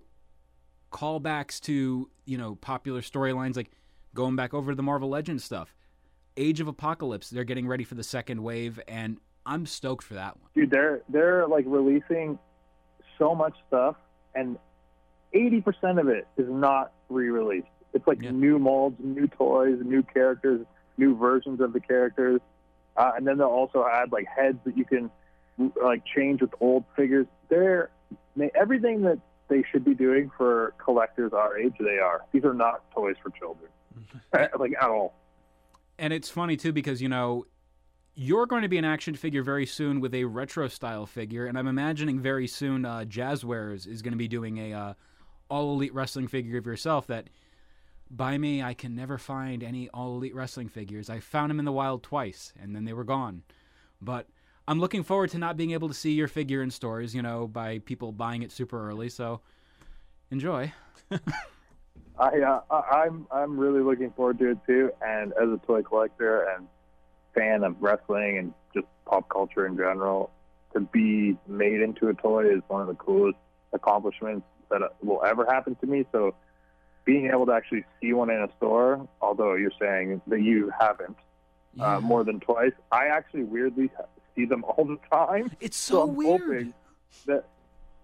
[0.92, 3.70] callbacks to you know popular storylines like
[4.14, 5.74] going back over to the Marvel Legends stuff.
[6.38, 10.38] Age of Apocalypse, they're getting ready for the second wave, and I'm stoked for that
[10.40, 10.50] one.
[10.54, 12.38] Dude, they're they're like releasing
[13.18, 13.96] so much stuff,
[14.34, 14.58] and
[15.34, 17.66] 80% of it is not re-released.
[17.94, 18.30] It's like Yeah.
[18.32, 20.66] new molds, new toys, new characters,
[20.98, 22.40] new versions of the characters,
[22.96, 25.10] uh, and then they'll also add like heads that you can
[25.82, 27.26] like change with old figures.
[27.48, 27.90] They're
[28.36, 31.74] they, everything that they should be doing for collectors our age.
[31.78, 32.22] They are.
[32.32, 33.70] These are not toys for children,
[34.58, 35.14] like at all.
[35.98, 37.46] And it's funny too because you know
[38.14, 41.58] you're going to be an action figure very soon with a retro style figure, and
[41.58, 44.94] I'm imagining very soon uh, Jazwares is going to be doing a uh,
[45.50, 47.06] all elite wrestling figure of yourself.
[47.06, 47.28] That
[48.10, 51.10] by me, I can never find any all elite wrestling figures.
[51.10, 53.42] I found them in the wild twice, and then they were gone.
[54.00, 54.28] But
[54.68, 57.46] I'm looking forward to not being able to see your figure in stores, you know,
[57.46, 59.08] by people buying it super early.
[59.08, 59.40] So
[60.30, 60.72] enjoy.
[62.18, 64.90] I, uh, I'm I'm really looking forward to it too.
[65.06, 66.66] And as a toy collector and
[67.34, 70.30] fan of wrestling and just pop culture in general,
[70.72, 73.38] to be made into a toy is one of the coolest
[73.72, 76.06] accomplishments that will ever happen to me.
[76.10, 76.34] So
[77.04, 81.16] being able to actually see one in a store, although you're saying that you haven't
[81.74, 81.96] Yeah.
[81.96, 83.90] uh, more than twice, I actually weirdly
[84.36, 85.50] see them all the time.
[85.60, 86.40] it's So so I'm weird.
[86.40, 86.74] hoping
[87.26, 87.44] that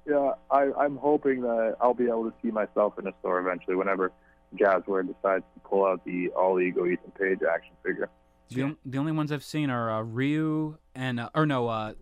[0.09, 3.77] yeah, I, I'm hoping that I'll be able to see myself in a store eventually
[3.77, 4.11] whenever
[4.57, 8.09] Jazware decides to pull out the All Ego Ethan Page action figure.
[8.49, 11.93] The, on- the only ones I've seen are uh, Riho and uh, or no, uh,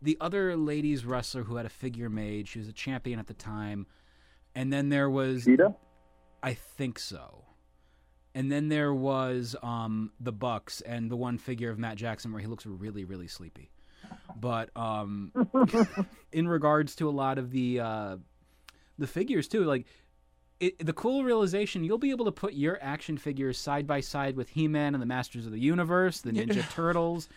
[0.00, 2.46] the other ladies wrestler who had a figure made.
[2.48, 3.86] She was a champion at the time,
[4.54, 5.74] and then there was Cheetah?
[6.42, 7.44] I think so.
[8.36, 12.40] And then there was um, the Bucks and the one figure of Matt Jackson where
[12.42, 13.70] he looks really, really sleepy.
[14.38, 15.32] But um,
[16.32, 18.16] in regards to a lot of the uh,
[18.98, 19.86] the figures too, like
[20.60, 24.36] it, the cool realization, you'll be able to put your action figures side by side
[24.36, 27.30] with He-Man and the Masters of the Universe, the Ninja Turtles.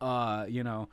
[0.00, 0.88] Uh, you know,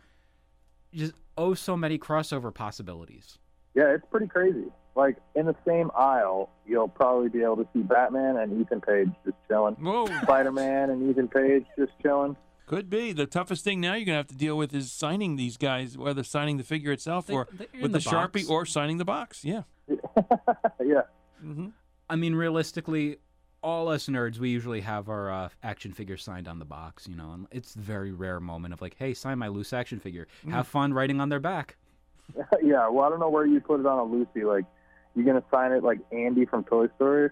[0.96, 3.38] just oh, so many crossover possibilities.
[3.76, 4.66] Yeah, it's pretty crazy.
[4.98, 9.10] Like in the same aisle, you'll probably be able to see Batman and Ethan Page
[9.24, 9.76] just chilling.
[9.76, 12.36] Whoa, Spider Man and Ethan Page just chilling.
[12.66, 13.94] could be the toughest thing now.
[13.94, 17.28] You're gonna have to deal with is signing these guys, whether signing the figure itself
[17.28, 19.46] They- or they're with the, the sharpie or signing the box.
[19.46, 19.62] Yeah.
[20.84, 21.02] yeah.
[21.40, 21.68] hmm
[22.10, 23.18] I mean, realistically,
[23.62, 27.16] all us nerds, we usually have our uh, action figure signed on the box, you
[27.16, 30.28] know, and it's a very rare moment of like, hey, sign my loose action figure.
[30.50, 31.76] Have fun writing on their back.
[32.64, 32.88] yeah.
[32.90, 34.44] Well, I don't know where you put it on a Lucy.
[34.44, 34.66] Like,
[35.18, 37.30] you gonna sign it like Andy from Toy Story?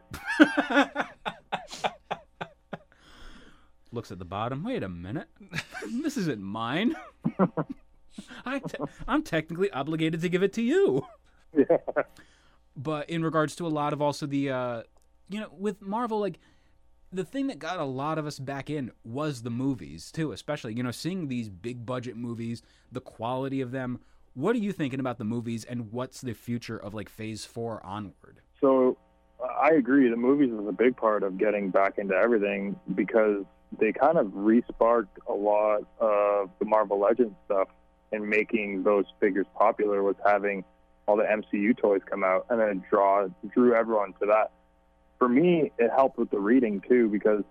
[3.91, 4.63] Looks at the bottom.
[4.63, 5.27] Wait a minute,
[6.01, 6.95] this isn't mine.
[8.45, 11.05] I te- I'm technically obligated to give it to you.
[11.53, 11.77] Yeah.
[12.75, 14.83] But in regards to a lot of also the, uh,
[15.29, 16.39] you know, with Marvel, like
[17.11, 20.73] the thing that got a lot of us back in was the movies too, especially
[20.73, 23.99] you know seeing these big budget movies, the quality of them.
[24.35, 27.83] What are you thinking about the movies, and what's the future of like Phase Four
[27.85, 28.41] onward?
[28.59, 28.97] So
[29.41, 30.09] I agree.
[30.09, 33.45] The movies was a big part of getting back into everything because
[33.79, 37.69] they kind of re-sparked a lot of the Marvel Legends stuff
[38.11, 40.65] and making those figures popular was having
[41.07, 44.51] all the MCU toys come out and then draw drew everyone to that.
[45.17, 47.43] For me, it helped with the reading too because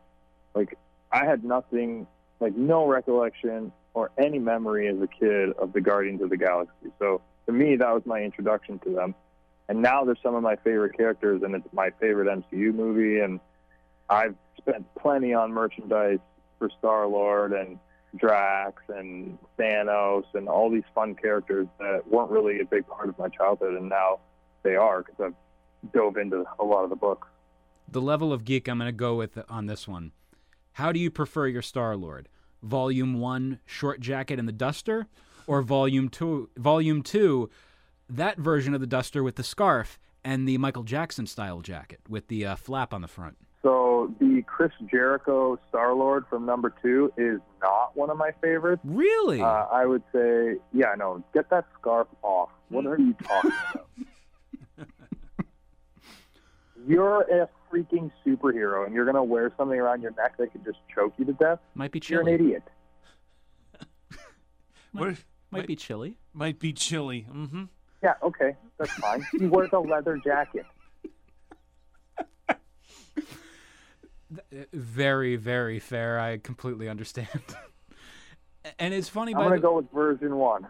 [0.55, 0.77] like
[1.11, 2.07] I had nothing
[2.41, 6.91] like no recollection or any memory as a kid of the Guardians of the Galaxy.
[6.99, 9.15] So to me, that was my introduction to them.
[9.69, 13.21] And now they're some of my favorite characters, and it's my favorite MCU movie.
[13.21, 13.41] And
[14.11, 16.19] I've spent plenty on merchandise
[16.59, 17.79] for Star Lord and
[18.17, 23.19] Drax and Thanos and all these fun characters that weren't really a big part of
[23.19, 24.21] my childhood, and now
[24.63, 25.35] they are because I've
[25.93, 27.29] dove into a lot of the books.
[27.89, 30.13] The level of geek I'm going to go with on this one.
[30.73, 32.29] How do you prefer your Star Lord?
[32.65, 35.07] Volume one, short jacket and the duster,
[35.47, 37.51] or volume two, volume two,
[38.09, 42.29] that version of the duster with the scarf and the Michael Jackson style jacket with
[42.29, 43.37] the uh, flap on the front.
[43.63, 48.83] So the Chris Jericho Star Lord from number two is not one of my favorites.
[48.85, 49.41] Really?
[49.41, 52.51] Uh, I would say, yeah, no, get that scarf off.
[52.69, 53.89] What are you talking about?
[56.87, 60.79] you're a freaking superhero, and you're gonna wear something around your neck that could just
[60.95, 61.59] choke you to death.
[61.75, 62.35] Might be You're chilly.
[62.35, 62.63] an idiot.
[64.93, 65.17] What?
[65.51, 66.19] Might be chilly.
[66.33, 67.27] Might be chilly.
[67.29, 67.65] Mm-hmm.
[68.03, 69.27] Yeah, okay, that's fine.
[69.33, 70.67] you wear the leather jacket.
[74.73, 76.19] Very, very fair.
[76.19, 77.29] I completely understand.
[78.79, 80.67] and it's funny, I'm gonna the, go with version one.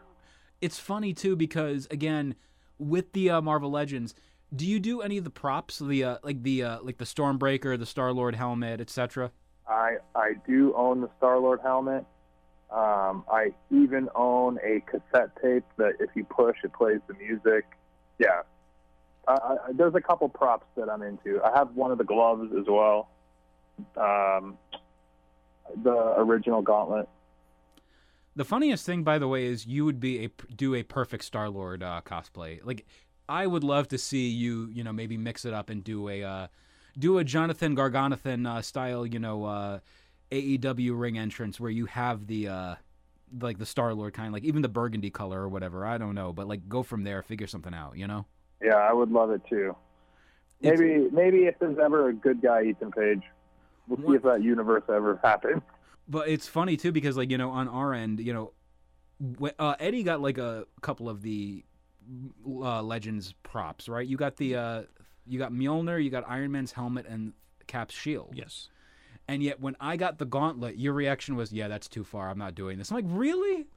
[0.61, 2.35] it's funny too because again,
[2.79, 4.15] with the uh, Marvel Legends,
[4.55, 7.79] do you do any of the props, the uh, like the uh, like the Stormbreaker,
[7.79, 9.31] the Star Lord helmet, etc.?
[9.69, 12.05] I I do own the Star Lord helmet.
[12.71, 17.65] Um, I even own a cassette tape that if you push, it plays the music.
[18.19, 18.43] Yeah,
[19.29, 21.41] I, I, there's a couple props that I'm into.
[21.43, 23.09] I have one of the gloves as well.
[23.97, 24.59] Um,
[25.83, 27.09] the original gauntlet.
[28.37, 31.49] The funniest thing, by the way, is you would be a do a perfect Star
[31.49, 32.61] Lord uh, cosplay.
[32.65, 32.87] Like,
[33.29, 36.23] I would love to see you, you know, maybe mix it up and do a
[36.23, 36.47] uh,
[36.99, 39.79] do a Jonathan Garganathan uh, style, you know, uh,
[40.31, 42.75] AEW ring entrance where you have the uh,
[43.41, 45.87] like the Star Lord kind, like even the burgundy color or whatever.
[45.87, 48.27] I don't know, but like go from there, figure something out, you know.
[48.63, 49.75] Yeah, I would love it too.
[50.61, 53.23] It's- Maybe maybe if there's ever a good guy Ethan Page,
[53.89, 55.63] we'll see if that universe ever happens.
[56.09, 60.03] But it's funny too because like you know on our end, you know, uh, Eddie
[60.03, 61.65] got like a couple of the
[62.47, 64.07] uh, Legends props, right?
[64.07, 64.83] You got the uh,
[65.27, 67.33] you got Mjolnir, you got Iron Man's helmet and
[67.67, 68.33] Cap's shield.
[68.35, 68.69] Yes.
[69.27, 72.29] And yet when I got the gauntlet, your reaction was, "Yeah, that's too far.
[72.29, 73.67] I'm not doing this." I'm like, "Really?"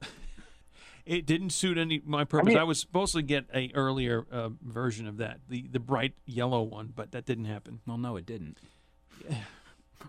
[1.06, 2.54] It didn't suit any my purpose.
[2.54, 6.12] I, mean- was supposed to get a earlier uh, version of that, the the bright
[6.26, 7.80] yellow one, but that didn't happen.
[7.86, 8.58] Well, no, it didn't.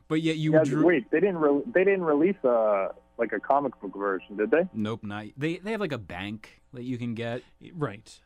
[0.09, 0.85] But yet you Yeah, drew.
[0.85, 4.67] wait, they didn't re- they didn't release a like a comic book version, did they?
[4.73, 5.57] Nope, not they.
[5.57, 8.19] They have like a bank that you can get, Right.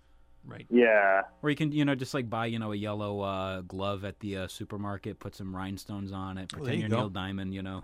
[0.45, 0.67] Right.
[0.69, 1.21] Yeah.
[1.41, 4.19] or you can you know just like buy you know a yellow uh, glove at
[4.19, 6.97] the uh, supermarket, put some rhinestones on it, pretend there you you're go.
[6.97, 7.82] Neil Diamond, you know.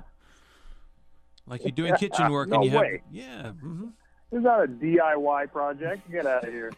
[1.48, 3.02] Like you're doing kitchen work No and you have way.
[3.12, 3.52] yeah.
[3.52, 3.86] hmm
[4.30, 6.12] This is not a DIY project.
[6.12, 6.72] Get out of here.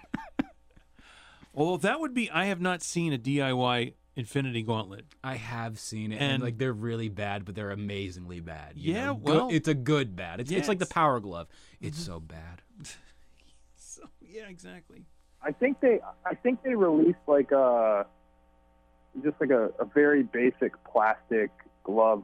[1.54, 5.06] Although that would be, I have not seen a DIY Infinity Gauntlet.
[5.24, 8.74] I have seen it, and, And- like they're really bad, but they're amazingly bad.
[8.76, 9.14] you Yeah, know?
[9.16, 10.40] Good- well- it's a good bad.
[10.40, 11.48] It's it's like the Power Glove.
[11.80, 12.62] It's so bad.
[13.76, 15.06] So yeah, exactly.
[15.44, 18.06] I think they I think they released like a
[19.24, 21.52] just like a, a very basic plastic
[21.84, 22.24] glove,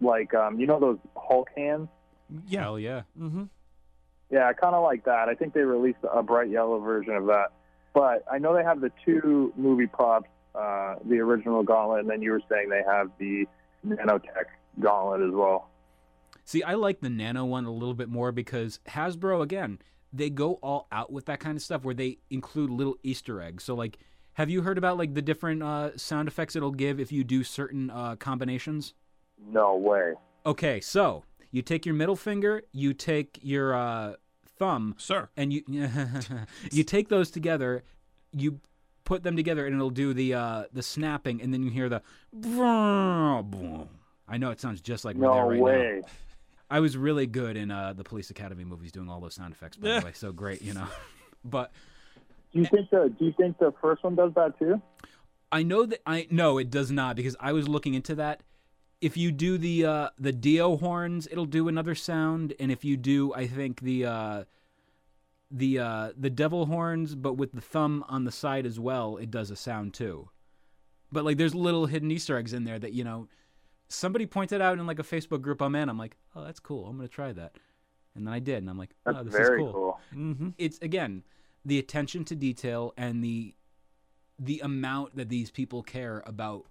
[0.00, 1.88] like um you know those Hulk hands.
[2.46, 2.60] Yeah.
[2.62, 3.02] Hell yeah.
[3.18, 3.44] Mm-hmm.
[4.30, 5.28] Yeah, I kind of like that.
[5.30, 7.52] I think they released a bright yellow version of that.
[7.94, 12.22] But I know they have the two movie props, uh, the original Gauntlet, and then
[12.22, 13.46] you were saying they have the
[13.86, 14.46] Nanotech
[14.80, 15.68] Gauntlet as well.
[16.44, 19.78] See, I like the Nano one a little bit more because Hasbro again,
[20.12, 23.64] they go all out with that kind of stuff where they include little Easter eggs.
[23.64, 23.98] So like,
[24.34, 27.44] have you heard about like the different uh, sound effects it'll give if you do
[27.44, 28.94] certain uh, combinations?
[29.52, 30.14] No way.
[30.46, 34.14] Okay, so you take your middle finger, you take your uh,
[34.58, 35.28] thumb, Sir.
[35.36, 35.62] and you
[36.72, 37.84] you take those together,
[38.32, 38.60] you
[39.08, 42.02] put them together, and it'll do the uh, the snapping, and then you hear the.
[44.30, 45.64] I know it sounds just like we're there No right now.
[45.64, 46.02] way.
[46.70, 49.78] I was really good in uh, the Police Academy movies doing all those sound effects,
[49.78, 50.00] by Yeah.
[50.00, 50.12] the way.
[50.14, 50.86] So great, you know.
[51.44, 51.72] but
[52.52, 54.80] Do you think the Do you think the first one does that too?
[55.50, 58.42] I know that I no, it does not because I was looking into that.
[59.00, 62.98] If you do the uh, the Dio horns, it'll do another sound, and if you
[62.98, 64.44] do, I think the uh,
[65.50, 69.30] the uh, the devil horns, but with the thumb on the side as well, it
[69.30, 70.28] does a sound too.
[71.10, 73.28] But like, there's little hidden Easter eggs in there that you know,
[73.88, 75.88] somebody pointed out in like a Facebook group I'm in.
[75.88, 76.86] I'm like, oh, that's cool.
[76.86, 77.56] I'm gonna try that,
[78.14, 79.72] and then I did, and I'm like, That's oh, this very is cool.
[79.72, 80.00] cool.
[80.14, 80.48] Mm-hmm.
[80.58, 81.24] It's again
[81.64, 83.54] the attention to detail and the
[84.38, 86.64] the amount that these people care about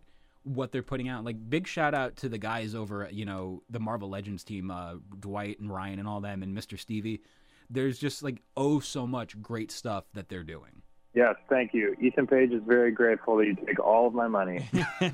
[0.44, 1.26] what they're putting out.
[1.26, 4.72] Like big shout out to the guys over at you know the Marvel Legends team,
[4.72, 6.80] uh, Dwight and Ryan and all them, and Mr.
[6.80, 7.22] Stevie.
[7.70, 10.82] There's just like oh so much great stuff that they're doing.
[11.14, 11.96] Yes, thank you.
[12.00, 14.70] Ethan Page is very grateful that you take all of my money.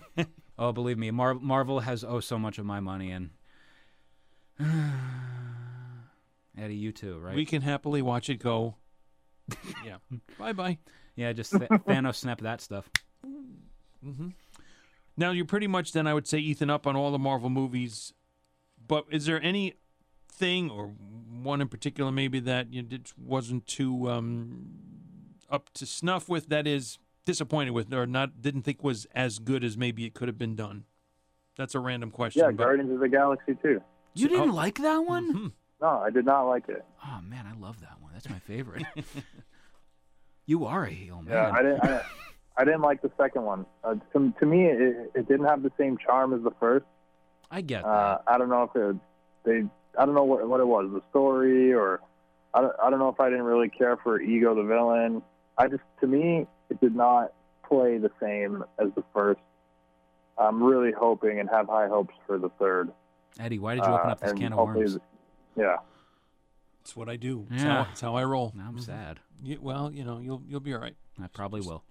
[0.57, 3.31] Oh, believe me, Mar- Marvel has oh so much of my money, and
[6.57, 7.35] Eddie, you too, right?
[7.35, 8.75] We can happily watch it go.
[9.85, 9.97] yeah.
[10.37, 10.77] bye bye.
[11.15, 12.89] yeah, just th- Thanos snap that stuff.
[14.05, 14.29] Mm-hmm.
[15.17, 18.13] Now you're pretty much then I would say Ethan up on all the Marvel movies,
[18.87, 19.73] but is there any
[20.31, 20.93] thing or
[21.43, 24.69] one in particular maybe that you did wasn't too um,
[25.49, 29.63] up to snuff with that is disappointed with or not didn't think was as good
[29.63, 30.85] as maybe it could have been done?
[31.57, 32.41] That's a random question.
[32.41, 33.81] yeah, but- Guardians of the Galaxy too.
[34.15, 34.53] You didn't Oh.
[34.53, 35.33] like that one?
[35.33, 35.51] Mhm.
[35.81, 36.85] No, I did not like it.
[37.05, 38.11] Oh man, I love that one.
[38.13, 38.83] That's my favorite.
[40.45, 41.33] you are a heel, man.
[41.33, 41.83] Yeah, I didn't.
[41.83, 42.01] I,
[42.57, 43.65] I didn't like the second one.
[43.83, 46.85] Uh, to, to me, it, it didn't have the same charm as the first.
[47.49, 47.89] I get that.
[47.89, 48.95] Uh, I don't know if it,
[49.45, 49.63] they.
[49.97, 52.01] I don't know what what it was, the story, or
[52.53, 55.21] I don't, I don't know if I didn't really care for Ego the villain.
[55.57, 57.33] I just, to me, it did not
[57.67, 59.39] play the same as the first.
[60.37, 62.91] I'm really hoping and have high hopes for the third.
[63.39, 64.97] Eddie, why did you open Uh, up this and can of worms?
[65.55, 65.75] Yeah.
[66.81, 67.45] It's what I do.
[67.51, 67.83] It's, Yeah.
[67.83, 68.51] how, it's how I roll.
[68.55, 69.19] Now I'm sad.
[69.43, 70.95] Yeah, well, you know, you'll you'll be all right.
[71.21, 71.83] I probably will.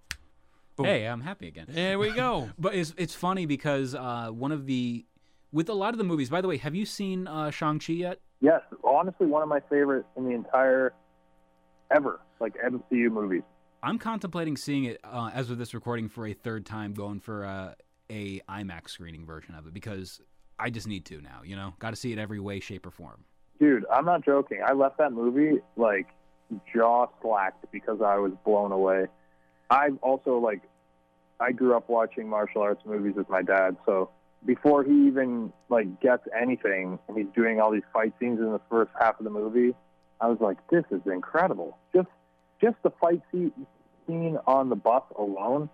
[0.76, 0.86] Boom.
[0.86, 1.66] Hey, I'm happy again.
[1.68, 2.50] There we go.
[2.58, 5.04] But it's it's funny because uh, one of the
[5.52, 6.30] with a lot of the movies.
[6.30, 8.20] By the way, have you seen uh, Shang Chi yet?
[8.40, 10.92] Yes, honestly, one of my favorites in the entire
[11.94, 13.42] ever, like MCU movies.
[13.82, 17.44] I'm contemplating seeing it uh, as of this recording for a third time, going for
[17.44, 17.74] uh,
[18.10, 20.20] a IMAX screening version of it because
[20.58, 21.40] I just need to now.
[21.44, 23.24] You know, got to see it every way, shape, or form.
[23.60, 24.60] Dude, I'm not joking.
[24.66, 26.08] I left that movie like
[26.74, 29.06] jaw slacked because I was blown away.
[29.70, 30.62] I've also like
[31.40, 34.10] I grew up watching martial arts movies with my dad, so
[34.44, 38.60] before he even like gets anything and he's doing all these fight scenes in the
[38.70, 39.74] first half of the movie,
[40.20, 41.78] I was like, This is incredible.
[41.94, 42.08] Just
[42.60, 45.68] just the fight scene on the bus alone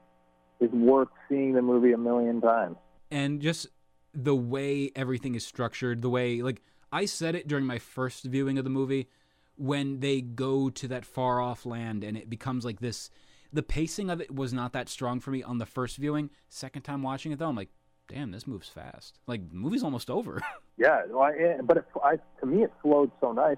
[0.60, 2.76] is worth seeing the movie a million times.
[3.10, 3.66] and just
[4.14, 8.58] the way everything is structured, the way like I said it during my first viewing
[8.58, 9.08] of the movie
[9.56, 13.10] when they go to that far off land and it becomes like this
[13.52, 16.28] the pacing of it was not that strong for me on the first viewing.
[16.48, 17.70] Second time watching it though, I'm like,
[18.08, 19.18] damn, this moves fast.
[19.26, 20.40] Like the movie's almost over.
[20.80, 23.56] Yeah, well, I, but it, I, to me, it flowed so nice.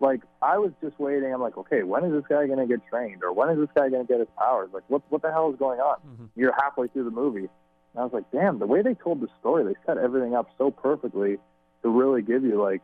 [0.00, 1.30] Like I was just waiting.
[1.30, 3.68] I'm like, okay, when is this guy going to get trained, or when is this
[3.74, 4.70] guy going to get his powers?
[4.72, 5.98] Like, what what the hell is going on?
[5.98, 6.24] Mm-hmm.
[6.36, 9.28] You're halfway through the movie, and I was like, damn, the way they told the
[9.40, 11.36] story, they set everything up so perfectly
[11.82, 12.80] to really give you like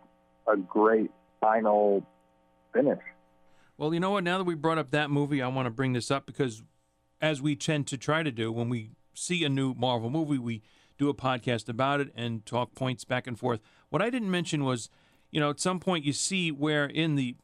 [0.46, 2.04] a great final
[2.74, 3.00] finish.
[3.78, 4.24] Well, you know what?
[4.24, 6.62] Now that we brought up that movie, I want to bring this up because,
[7.18, 10.62] as we tend to try to do when we see a new Marvel movie, we
[11.00, 13.60] do a podcast about it and talk points back and forth.
[13.88, 14.90] What I didn't mention was,
[15.30, 17.36] you know, at some point you see where in the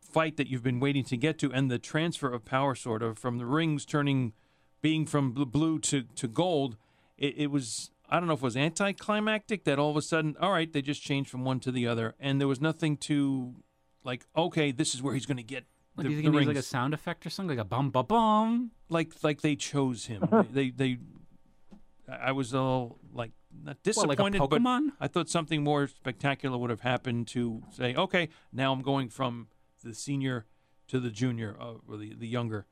[0.00, 3.18] fight that you've been waiting to get to and the transfer of power, sort of
[3.18, 4.34] from the rings turning,
[4.82, 6.76] being from blue to, to gold,
[7.16, 7.90] it, it was.
[8.12, 10.82] I don't know if it was anticlimactic that all of a sudden, all right, they
[10.82, 13.54] just changed from one to the other, and there was nothing to,
[14.02, 15.64] like, okay, this is where he's going to get
[15.96, 17.68] Like, the, do you think it needs like a sound effect or something, like a
[17.68, 18.72] bum bum bum?
[18.88, 20.28] like like they chose him.
[20.52, 20.98] they they.
[22.10, 24.92] I was all like not like disappointed, but Pokemon?
[25.00, 29.48] I thought something more spectacular would have happened to say, okay, now I'm going from
[29.84, 30.46] the senior
[30.88, 32.66] to the junior uh, or the the younger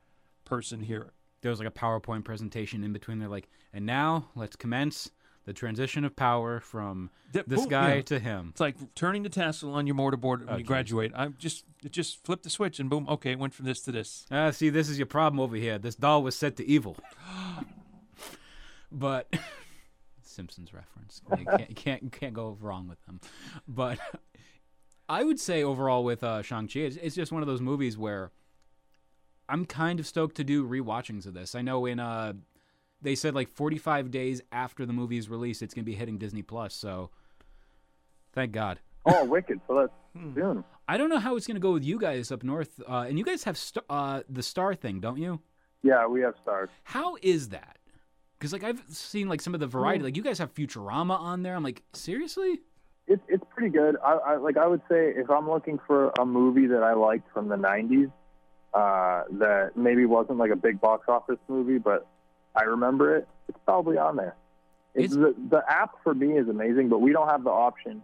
[0.45, 1.13] person here.
[1.41, 3.19] There was like a PowerPoint presentation in between.
[3.19, 5.09] They're like, and now let's commence
[5.45, 8.01] the transition of power from Th- this boom, guy yeah.
[8.01, 8.49] to him.
[8.51, 11.13] It's like turning the tassel on your mortarboard when Oh, you graduate.
[11.15, 13.91] I just it just flipped the switch and boom, okay, it went from this to
[13.91, 14.25] this.
[14.31, 15.77] Ah, see, this is your problem over here.
[15.77, 16.97] This doll was set to evil.
[18.91, 19.27] but
[20.21, 21.21] Simpsons reference.
[21.39, 23.19] You can't, can't can't go wrong with them.
[23.67, 23.99] But
[25.09, 27.97] I would say overall with uh, Shang Chi, it's, it's just one of those movies
[27.97, 28.31] where
[29.47, 31.55] I'm kind of stoked to do rewatchings of this.
[31.55, 32.33] I know in uh,
[33.01, 36.73] they said like 45 days after the movie's release, it's gonna be hitting Disney Plus.
[36.75, 37.09] So
[38.33, 38.79] thank God.
[39.05, 39.59] Oh, wicked!
[39.67, 40.33] So that's Hmm.
[40.33, 40.63] soon.
[40.87, 43.23] I don't know how it's gonna go with you guys up north, uh, and you
[43.23, 45.39] guys have st- uh, the Star thing, don't you?
[45.83, 46.69] Yeah, we have stars.
[46.83, 47.77] How is that?
[48.39, 51.43] Because like I've seen like some of the variety, like you guys have Futurama on
[51.43, 51.55] there.
[51.55, 52.61] I'm like, seriously?
[53.07, 53.97] It's it's pretty good.
[54.03, 57.27] I, I like I would say if I'm looking for a movie that I liked
[57.33, 58.11] from the '90s,
[58.73, 62.07] uh, that maybe wasn't like a big box office movie, but
[62.55, 64.35] I remember it, it's probably on there.
[64.95, 68.03] It's, It's- the, the app for me is amazing, but we don't have the option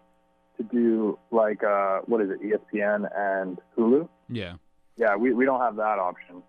[0.57, 4.07] to do like uh, what is it, ESPN and Hulu.
[4.29, 4.55] Yeah.
[4.97, 6.41] Yeah, we, we don't have that option.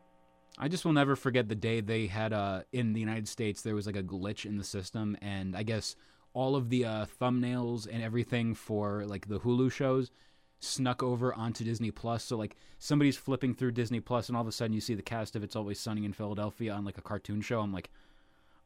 [0.59, 3.75] I just will never forget the day they had uh in the United States there
[3.75, 5.97] was like a glitch in the system and I guess
[6.33, 10.11] all of the uh, thumbnails and everything for like the Hulu shows
[10.61, 12.25] snuck over onto Disney Plus.
[12.25, 15.03] So like somebody's flipping through Disney Plus and all of a sudden you see the
[15.03, 17.61] cast of It's Always Sunny in Philadelphia on like a cartoon show.
[17.61, 17.91] I'm like,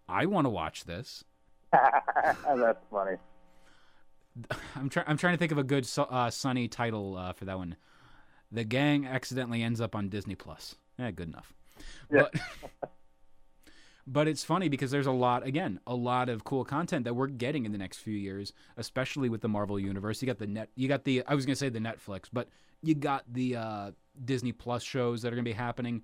[0.09, 1.24] I want to watch this.
[1.72, 3.16] That's funny.
[4.76, 5.07] I'm trying.
[5.09, 7.76] I'm trying to think of a good uh, Sunny title uh, for that one.
[8.51, 10.74] The gang accidentally ends up on Disney Plus.
[10.99, 11.55] Yeah, good enough.
[12.10, 12.26] Yeah.
[12.80, 12.90] But,
[14.06, 17.28] but it's funny because there's a lot, again, a lot of cool content that we're
[17.28, 20.20] getting in the next few years, especially with the Marvel universe.
[20.20, 20.70] You got the net.
[20.74, 21.22] You got the.
[21.26, 22.48] I was gonna say the Netflix, but
[22.82, 23.90] you got the uh,
[24.24, 26.02] Disney Plus shows that are gonna be happening.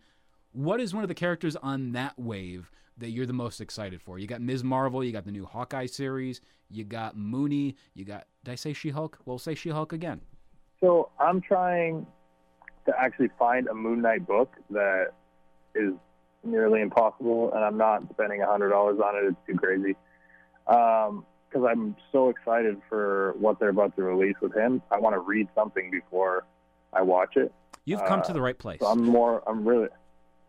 [0.53, 4.19] What is one of the characters on that wave that you're the most excited for?
[4.19, 4.65] You got Ms.
[4.65, 8.73] Marvel, you got the new Hawkeye series, you got Mooney, you got did I say
[8.73, 9.19] She Hulk?
[9.25, 10.21] Well say She Hulk again.
[10.81, 12.07] So I'm trying
[12.87, 15.09] to actually find a Moon Knight book that
[15.77, 15.93] is
[16.45, 19.29] nearly impossible, and I'm not spending a hundred dollars on it.
[19.29, 19.97] It's too crazy.
[20.67, 24.83] Because I'm so excited for what they're about to release with him.
[24.91, 26.45] I want to read something before
[26.93, 27.53] I watch it.
[27.85, 28.81] You've come to Uh, the right place.
[28.81, 29.43] So I'm more.
[29.49, 29.89] I'm really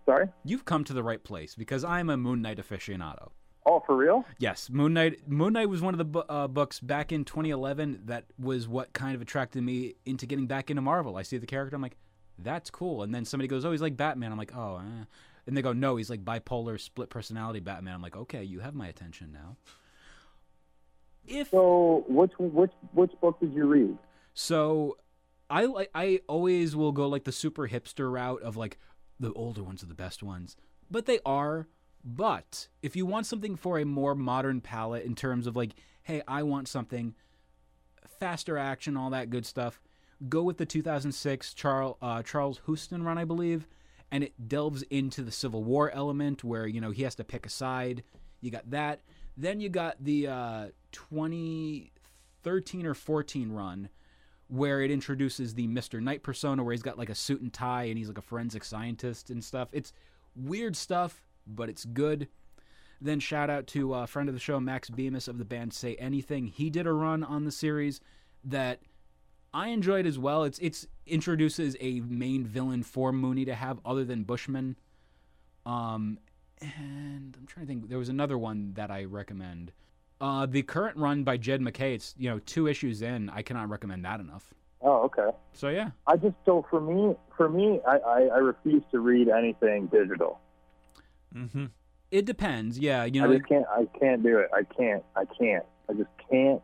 [0.06, 0.28] sorry.
[0.44, 3.30] You've come to the right place because I'm a Moon Knight aficionado.
[3.70, 4.24] Oh, for real?
[4.40, 5.28] Yes, Moon Knight.
[5.30, 8.94] Moon Knight was one of the bu- uh, books back in 2011 that was what
[8.94, 11.18] kind of attracted me into getting back into Marvel.
[11.18, 11.98] I see the character, I'm like,
[12.40, 13.04] that's cool.
[13.04, 14.32] And then somebody goes, oh, he's like Batman.
[14.32, 15.04] I'm like, oh, eh.
[15.46, 17.94] and they go, no, he's like bipolar, split personality Batman.
[17.96, 19.58] I'm like, okay, you have my attention now.
[21.28, 23.98] If So which which which book did you read?
[24.34, 24.98] So
[25.50, 28.78] I I always will go like the super hipster route of like
[29.20, 30.56] the older ones are the best ones.
[30.90, 31.68] But they are.
[32.04, 35.74] But if you want something for a more modern palette in terms of like,
[36.04, 37.16] hey, I want something
[38.20, 39.82] faster action, all that good stuff,
[40.30, 43.68] go with the 2006 Charles uh, Charles Huston run, I believe,
[44.12, 47.46] and it delves into the Civil War element where you know he has to pick
[47.46, 48.04] a side.
[48.42, 49.02] You got that.
[49.36, 53.90] Then you got the uh, 2013 or 14 run
[54.48, 56.02] where it introduces the Mr.
[56.02, 58.64] Knight persona where he's got like a suit and tie and he's like a forensic
[58.64, 59.68] scientist and stuff.
[59.74, 59.94] It's
[60.36, 62.28] weird stuff, but it's good.
[63.02, 65.96] Then shout out to a friend of the show, Max Bemis of the band Say
[65.96, 66.48] Anything.
[66.48, 68.00] He did a run on the series
[68.44, 68.80] that
[69.54, 70.44] I enjoy it as well.
[70.44, 74.76] It's it's introduces a main villain for Mooney to have other than Bushman.
[75.66, 76.20] Um,
[76.62, 77.90] and I'm trying to think.
[77.90, 79.72] There was another one that I recommend.
[80.20, 81.94] Uh, the current run by Jed MacKay.
[81.94, 83.30] It's you know two issues in.
[83.30, 84.54] I cannot recommend that enough.
[84.82, 85.36] Oh, okay.
[85.54, 89.28] So yeah, I just so for me for me I, I, I refuse to read
[89.30, 90.40] anything digital.
[91.36, 91.66] Mm-hmm.
[92.10, 92.80] it depends.
[92.80, 94.50] Yeah, you know, I just can't I can't do it.
[94.54, 95.04] I can't.
[95.16, 95.66] I can't.
[95.90, 96.62] I just can't.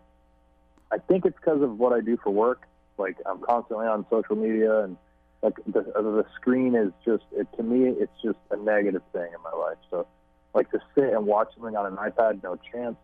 [0.91, 2.67] I think it's because of what I do for work.
[2.97, 4.97] Like I'm constantly on social media and
[5.41, 9.41] like the the screen is just it to me it's just a negative thing in
[9.43, 9.77] my life.
[9.89, 10.07] So
[10.53, 12.95] like to sit and watch something on an iPad, no chance.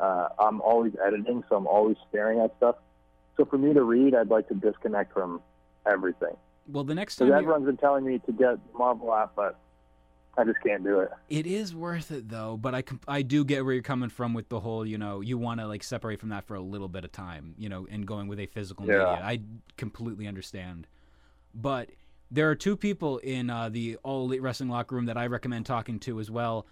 [0.00, 2.76] Uh, I'm always editing, so I'm always staring at stuff.
[3.36, 5.40] So for me to read, I'd like to disconnect from
[5.86, 6.36] everything.
[6.68, 9.58] well the next time everyone's been telling me to get the Marvel app, but
[10.38, 11.10] I just can't do it.
[11.28, 14.48] It is worth it though, but I I do get where you're coming from with
[14.48, 17.04] the whole, you know, you want to like separate from that for a little bit
[17.04, 18.98] of time, you know, and going with a physical Yeah.
[18.98, 19.20] media.
[19.24, 19.40] I
[19.76, 20.86] completely understand.
[21.52, 21.90] But
[22.30, 25.66] there are two people in uh, the All Elite Wrestling locker room that I recommend
[25.66, 26.66] talking to as well.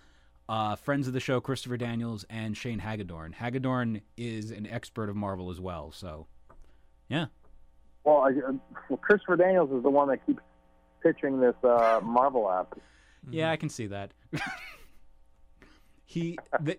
[0.49, 3.35] Uh, friends of the show, Christopher Daniels and Shane Hagadorn.
[3.35, 6.29] Hagadorn is an expert of Marvel as well, so
[7.09, 7.27] yeah.
[8.05, 8.53] Well, I, uh,
[8.89, 10.43] well, Christopher Daniels is the one that keeps
[11.03, 12.79] pitching this uh, Marvel app.
[13.31, 14.13] Yeah, I can see that.
[16.05, 16.79] he, th-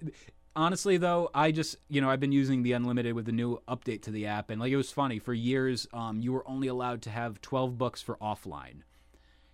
[0.55, 4.01] honestly though, I just you know I've been using the unlimited with the new update
[4.03, 5.87] to the app, and like it was funny for years.
[5.93, 8.81] Um, you were only allowed to have twelve books for offline,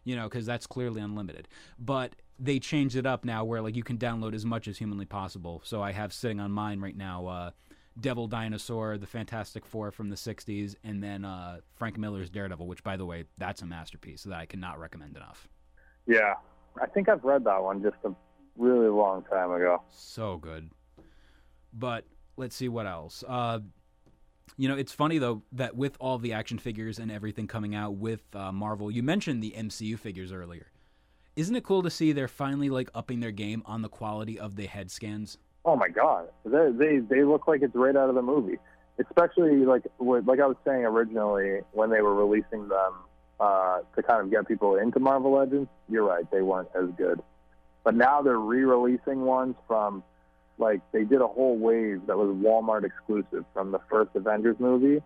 [0.03, 1.47] you know, because that's clearly unlimited.
[1.77, 5.05] But they changed it up now, where like you can download as much as humanly
[5.05, 5.61] possible.
[5.63, 7.27] So I have sitting on mine right now.
[7.27, 7.51] Uh,
[7.99, 12.83] Devil Dinosaur, the Fantastic Four from the '60s, and then uh, Frank Miller's Daredevil, which,
[12.83, 15.47] by the way, that's a masterpiece that I cannot recommend enough.
[16.07, 16.33] Yeah,
[16.81, 18.13] I think I've read that one just a
[18.57, 19.81] really long time ago.
[19.89, 20.69] So good.
[21.73, 22.05] But
[22.37, 23.23] let's see what else.
[23.27, 23.59] Uh,
[24.57, 27.95] you know, it's funny though that with all the action figures and everything coming out
[27.95, 30.67] with uh, Marvel, you mentioned the MCU figures earlier.
[31.35, 34.55] Isn't it cool to see they're finally like upping their game on the quality of
[34.55, 35.37] the head scans?
[35.65, 38.57] Oh my god, they they they look like it's right out of the movie.
[38.99, 42.93] Especially like like I was saying originally when they were releasing them
[43.43, 45.69] uh, to kind of get people into Marvel Legends.
[45.89, 47.21] You're right, they weren't as good.
[47.83, 50.01] But now they're re-releasing ones from,
[50.57, 55.01] like they did a whole wave that was Walmart exclusive from the first Avengers movie.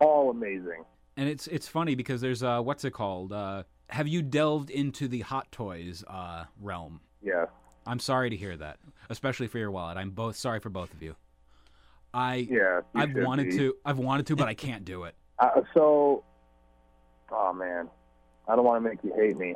[0.00, 0.84] All amazing.
[1.16, 3.32] And it's it's funny because there's uh what's it called?
[3.32, 7.00] Uh, have you delved into the Hot Toys uh, realm?
[7.22, 7.46] Yeah.
[7.86, 8.78] I'm sorry to hear that,
[9.10, 9.96] especially for your wallet.
[9.96, 11.14] I'm both sorry for both of you.
[12.14, 12.80] I Yeah.
[12.94, 13.58] I've wanted be.
[13.58, 15.14] to I've wanted to, but I can't do it.
[15.40, 16.22] Uh, so,
[17.32, 17.88] oh man,
[18.48, 19.54] I don't want to make you hate me,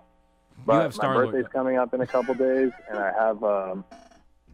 [0.67, 3.85] but have my birthday's coming up in a couple days, and I have um,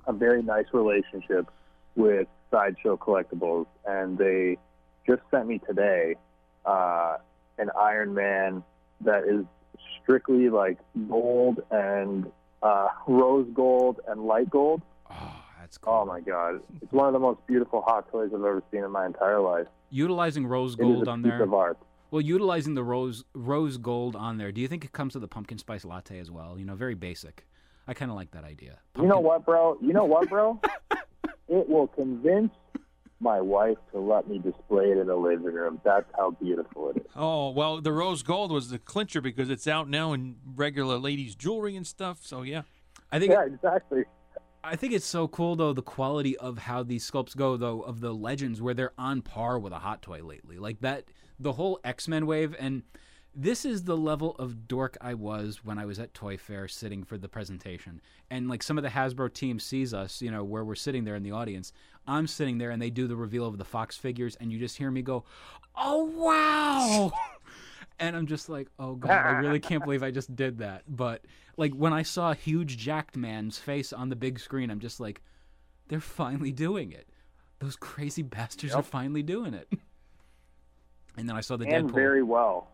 [0.07, 1.51] a very nice relationship
[1.97, 4.59] with Sideshow Collectibles, and they
[5.07, 6.17] just sent me today
[6.65, 7.17] uh,
[7.59, 8.63] an Iron Man
[9.03, 9.45] that is
[10.03, 12.31] strictly like gold and
[12.63, 14.83] uh, rose gold and light gold.
[15.11, 16.03] Oh, that's cool.
[16.03, 18.91] Oh my god, it's one of the most beautiful hot toys I've ever seen in
[18.91, 19.67] my entire life.
[19.91, 21.43] Utilizing rose gold a on piece there.
[21.43, 21.79] of art.
[22.11, 24.51] Well, utilizing the rose rose gold on there.
[24.53, 26.59] Do you think it comes with a pumpkin spice latte as well?
[26.59, 27.47] You know, very basic.
[27.87, 28.79] I kind of like that idea.
[28.97, 29.79] You know what, bro?
[29.81, 30.61] You know what, bro?
[31.49, 32.53] it will convince
[33.21, 35.81] my wife to let me display it in the living room.
[35.85, 37.07] That's how beautiful it is.
[37.15, 41.35] Oh well, the rose gold was the clincher because it's out now in regular ladies'
[41.35, 42.21] jewelry and stuff.
[42.23, 42.63] So yeah,
[43.13, 44.05] I think Yeah, exactly.
[44.63, 48.01] I think it's so cool though the quality of how these sculpts go though of
[48.01, 50.59] the legends where they're on par with a hot toy lately.
[50.59, 51.05] Like that
[51.41, 52.83] the whole X-Men wave and
[53.35, 57.05] this is the level of dork I was when I was at Toy Fair sitting
[57.05, 58.01] for the presentation.
[58.29, 61.15] And like some of the Hasbro team sees us, you know, where we're sitting there
[61.15, 61.73] in the audience.
[62.07, 64.77] I'm sitting there and they do the reveal of the Fox figures and you just
[64.77, 65.25] hear me go,
[65.77, 67.13] "Oh wow."
[68.01, 71.25] and I'm just like, "Oh god, I really can't believe I just did that." But
[71.57, 75.23] like when I saw a Hugh Jackman's face on the big screen, I'm just like,
[75.89, 77.09] "They're finally doing it.
[77.61, 79.69] Those crazy bastards are finally doing it."
[81.21, 81.95] And then I saw the and Deadpool.
[81.95, 82.69] very well.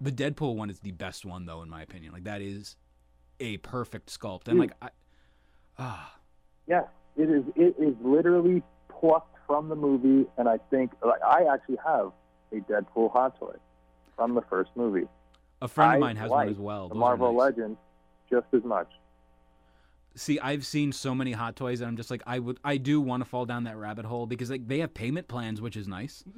[0.00, 2.12] The Deadpool one is the best one, though, in my opinion.
[2.12, 2.76] Like that is
[3.38, 4.88] a perfect sculpt, and like, I,
[5.78, 6.14] ah,
[6.66, 6.84] Yes,
[7.16, 7.44] it is.
[7.54, 12.12] It is literally plucked from the movie, and I think like I actually have
[12.50, 13.56] a Deadpool hot toy
[14.16, 15.06] from the first movie.
[15.60, 16.88] a friend of I mine has like one as well.
[16.88, 17.40] The Those Marvel nice.
[17.40, 17.78] Legends
[18.30, 18.88] just as much.
[20.14, 23.02] See, I've seen so many hot toys, and I'm just like, I would, I do
[23.02, 25.86] want to fall down that rabbit hole because like they have payment plans, which is
[25.86, 26.24] nice.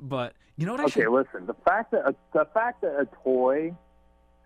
[0.00, 1.12] but you know what I Okay, should?
[1.12, 1.46] listen.
[1.46, 3.74] The fact that a, the fact that a toy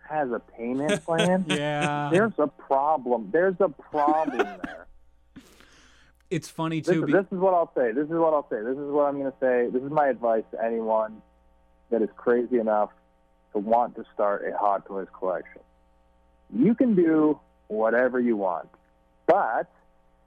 [0.09, 3.31] has a payment plan, Yeah, there's a problem.
[3.33, 4.87] There's a problem there.
[6.31, 7.07] it's funny This, too.
[7.07, 7.93] be- this is what I'll say.
[7.93, 8.63] This is what I'll say.
[8.63, 9.69] This is what I'm going to say.
[9.73, 11.23] This is my advice to anyone
[11.91, 12.91] that is crazy enough
[13.53, 15.61] to want to start a Hot Toys collection.
[16.55, 17.39] You can do
[17.69, 18.69] whatever you want,
[19.27, 19.71] but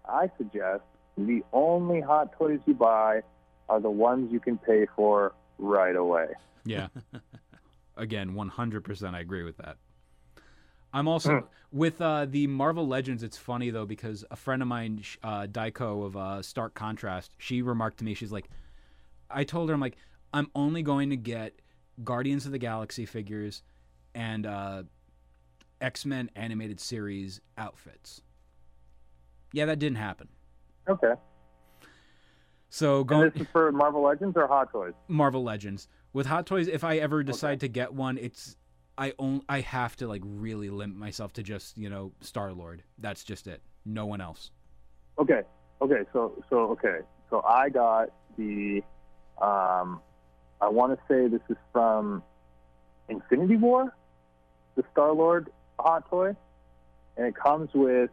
[0.07, 0.83] I suggest
[1.17, 3.21] the only Hot Toys you buy
[3.69, 6.27] are the ones you can pay for right away.
[6.65, 6.87] Yeah.
[7.97, 9.77] Again, 100% I agree with that.
[10.93, 13.21] I'm also with uh, the Marvel Legends.
[13.21, 17.61] It's funny though because a friend of mine, uh, Daiko of uh, Stark Contrast, she
[17.61, 18.49] remarked to me, she's like,
[19.29, 19.97] I told her, I'm like,
[20.33, 21.59] I'm only going to get
[22.03, 23.63] Guardians of the Galaxy figures
[24.13, 24.83] and uh,
[25.81, 28.21] X Men animated series outfits.
[29.51, 30.29] Yeah, that didn't happen.
[30.87, 31.13] Okay.
[32.69, 34.93] So And this is for Marvel Legends or Hot Toys?
[35.07, 35.87] Marvel Legends.
[36.13, 38.57] With Hot Toys, if I ever decide to get one, it's
[38.97, 42.83] I only I have to like really limit myself to just, you know, Star Lord.
[42.97, 43.61] That's just it.
[43.85, 44.51] No one else.
[45.19, 45.41] Okay.
[45.81, 46.03] Okay.
[46.13, 46.99] So so okay.
[47.29, 48.81] So I got the
[49.41, 50.01] um
[50.61, 52.23] I want to say this is from
[53.09, 53.93] Infinity War,
[54.75, 56.35] the Star Lord hot toy,
[57.17, 58.09] and it comes with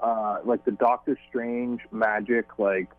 [0.00, 2.90] uh like the Doctor Strange magic like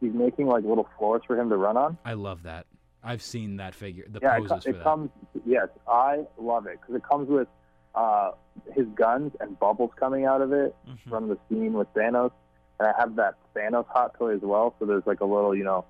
[0.00, 1.98] he's making like little floors for him to run on.
[2.04, 2.66] I love that.
[3.02, 4.82] I've seen that figure, the Yeah, it, poses it that.
[4.82, 5.10] comes.
[5.44, 7.48] Yes, I love it because it comes with
[7.94, 8.32] uh,
[8.72, 10.98] his guns and bubbles coming out of it Mhm.
[11.08, 12.32] from the scene with Thanos,
[12.80, 14.74] and I have that Thanos hot toy as well.
[14.78, 15.84] So there's like a little, you know,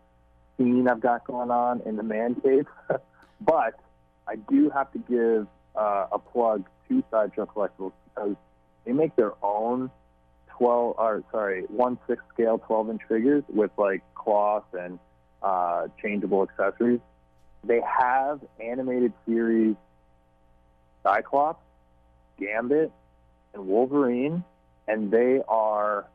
[0.59, 2.66] scene I've got going on in the man cave.
[3.40, 3.74] but
[4.26, 5.46] I do have to give
[5.76, 8.36] uh, a plug to Sideshow Collectibles because
[8.84, 9.90] they make their own
[10.59, 14.98] 12 or sorry, one six scale 12 inch figures with like cloth and
[15.42, 17.00] uh, changeable accessories.
[17.64, 19.76] They have animated series
[21.02, 21.62] Cyclops,
[22.38, 22.90] Gambit,
[23.52, 24.44] and Wolverine,
[24.88, 26.07] and they are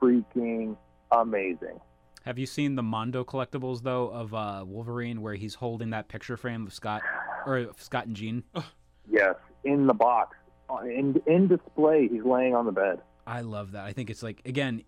[0.00, 0.76] freaking
[1.10, 1.80] amazing.
[2.24, 6.36] Have you seen the Mondo collectibles though of uh, Wolverine where he's holding that picture
[6.36, 7.02] frame of Scott
[7.46, 8.44] or Scott and Jean?
[9.10, 9.34] Yes,
[9.64, 10.34] in the box,
[10.82, 13.02] in in display, he's laying on the bed.
[13.26, 13.84] I love that.
[13.84, 14.82] I think it's like again,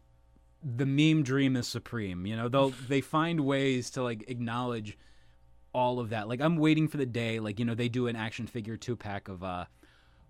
[0.63, 2.27] the meme dream is supreme.
[2.27, 4.99] You know, they'll they find ways to like acknowledge
[5.73, 6.29] all of that.
[6.29, 8.97] Like I'm waiting for the day, like you know, they do an action figure two
[8.97, 9.67] pack of uh,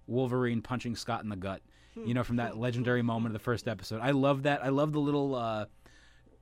[0.06, 1.62] Wolverine punching Scott in the gut,
[1.94, 4.00] you know, from that legendary moment of the first episode.
[4.02, 4.64] I love that.
[4.64, 5.34] I love the little.
[5.34, 5.66] uh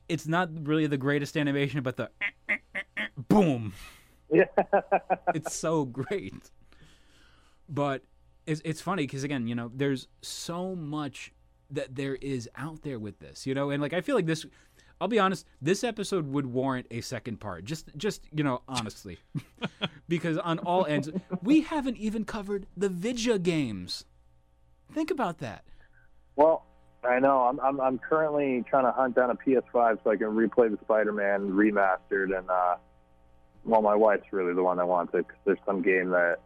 [0.08, 2.10] It's not really the greatest animation, but the
[3.28, 3.74] boom.
[4.32, 4.44] Yeah.
[5.34, 6.50] it's so great.
[7.68, 8.02] But
[8.46, 11.32] it's it's funny because again, you know, there's so much
[11.70, 14.46] that there is out there with this, you know, and like I feel like this.
[15.00, 17.64] I'll be honest, this episode would warrant a second part.
[17.64, 19.18] Just just you know, honestly,
[20.08, 21.10] because on all ends,
[21.42, 24.04] we haven't even covered the Vidya games.
[24.92, 25.64] Think about that.
[26.36, 26.64] Well,
[27.04, 27.42] I know.
[27.42, 30.78] I'm, I'm I'm currently trying to hunt down a PS5 so I can replay the
[30.84, 32.76] Spider-Man remastered, and uh,
[33.64, 36.36] well, my wife's really the one that wants it because there's some game that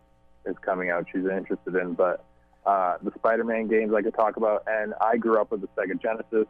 [0.47, 1.95] is coming out she's interested in.
[1.95, 2.25] But
[2.69, 6.01] uh, the Spider-Man games I could talk about, and I grew up with the Sega
[6.01, 6.47] Genesis,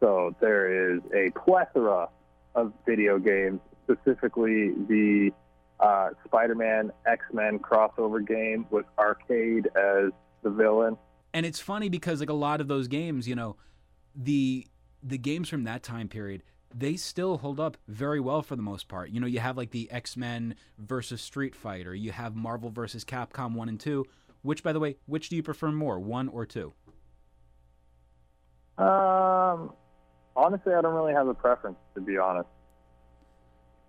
[0.00, 2.08] so there is a plethora
[2.54, 5.30] of video games, specifically the
[5.78, 10.96] uh, Spider-Man X-Men crossover game with Arcade as the villain.
[11.34, 13.56] and it's funny because like a lot of those games you know
[14.16, 14.66] the
[15.02, 16.42] the games from that time period
[16.74, 19.10] they still hold up very well for the most part.
[19.10, 21.94] You know you have like the x-men versus street fighter.
[21.94, 24.06] You have marvel versus capcom 1 and 2
[24.42, 26.72] which by the way which do you prefer more 1 or 2
[28.78, 29.72] Um,
[30.36, 32.48] honestly, I don't really have a preference, to be honest.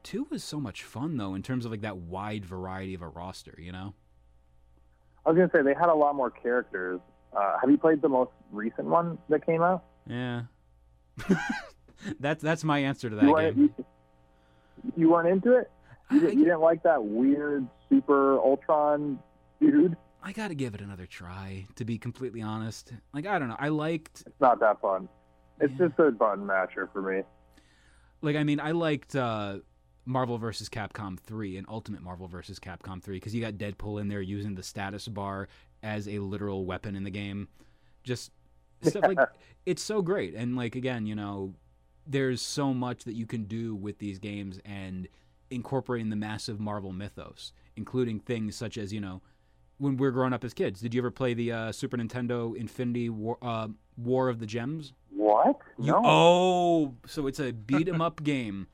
[0.04, 3.08] 2 was so much fun though in terms of like that wide variety of a
[3.08, 3.94] roster you know
[5.26, 7.00] I was gonna say they had a lot more characters.
[7.32, 9.84] Uh, have you played the most recent one that came out?
[10.08, 10.44] yeah
[12.20, 13.74] that's that's my answer to that you, game weren't, you,
[14.98, 15.70] you weren't into it.
[16.10, 19.20] You, I- you didn't like that weird Super Ultron
[19.62, 19.96] dude.
[20.24, 22.94] I gotta give it another try, to be completely honest.
[23.14, 23.56] Like, I don't know.
[23.60, 25.10] I liked, It's not that fun.
[25.60, 25.88] It's Yeah.
[25.88, 27.24] just a button masher for me.
[28.22, 29.60] like, I mean, I liked uh,
[30.06, 30.70] Marvel vs.
[30.70, 32.60] Capcom 3 and Ultimate Marvel vs.
[32.60, 35.48] Capcom 3 because you got Deadpool in there using the status bar
[35.82, 37.48] as a literal weapon in the game.
[38.04, 38.32] Just
[38.84, 39.18] stuff like
[39.66, 40.36] it's so great.
[40.36, 41.56] And, like, again, you know,
[42.06, 45.08] there's so much that you can do with these games and
[45.50, 49.22] incorporating the massive Marvel mythos, including things such as, you know,
[49.82, 50.80] when we are growing up as kids.
[50.80, 53.68] Did you ever play the uh, Super Nintendo Infinity War, uh,
[53.98, 54.94] War of the Gems?
[55.10, 55.60] What?
[55.80, 56.02] You, no.
[56.06, 58.68] Oh, so it's a beat 'em up game.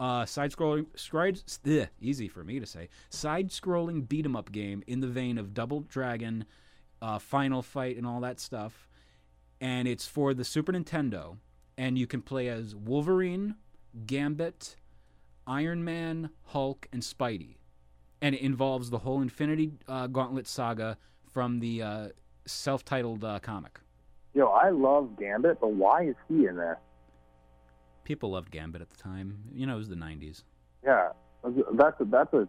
[0.00, 0.86] Uh, side scrolling,
[1.64, 2.88] ugh, easy for me to say.
[3.10, 6.44] Side scrolling beat 'em up game in the vein of Double Dragon,
[7.00, 8.88] uh, Final Fight, and all that stuff.
[9.60, 11.36] And it's for the Super Nintendo.
[11.78, 13.54] And you can play as Wolverine,
[14.06, 14.76] Gambit,
[15.46, 17.56] Iron Man, Hulk, and Spidey.
[18.24, 20.96] And it involves the whole Infinity uh, Gauntlet saga
[21.30, 22.08] from the uh,
[22.46, 23.80] self titled uh, comic.
[24.32, 26.78] Yo, I love Gambit, but why is he in there?
[28.04, 29.44] People loved Gambit at the time.
[29.52, 30.42] You know, it was the 90s.
[30.82, 31.10] Yeah,
[31.74, 32.48] that's a, that's a.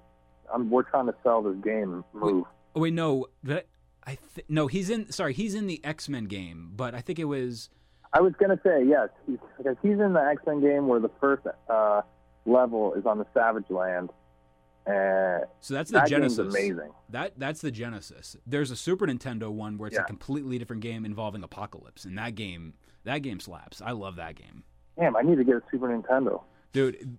[0.53, 2.45] I'm, we're trying to sell this game move.
[2.73, 3.67] Oh wait, no, but
[4.05, 5.11] I th- no, he's in.
[5.11, 7.69] Sorry, he's in the X Men game, but I think it was.
[8.13, 11.11] I was gonna say yes, he's, because he's in the X Men game where the
[11.19, 12.01] first uh,
[12.45, 14.09] level is on the Savage Land,
[14.87, 16.53] So that's the that Genesis.
[16.53, 16.91] amazing.
[17.09, 18.37] That that's the Genesis.
[18.45, 22.35] There's a Super Nintendo one where it's a completely different game involving apocalypse, and that
[22.35, 22.73] game
[23.03, 23.81] that game slaps.
[23.81, 24.63] I love that game,
[24.97, 26.41] Damn, I need to get a Super Nintendo.
[26.73, 27.17] dude.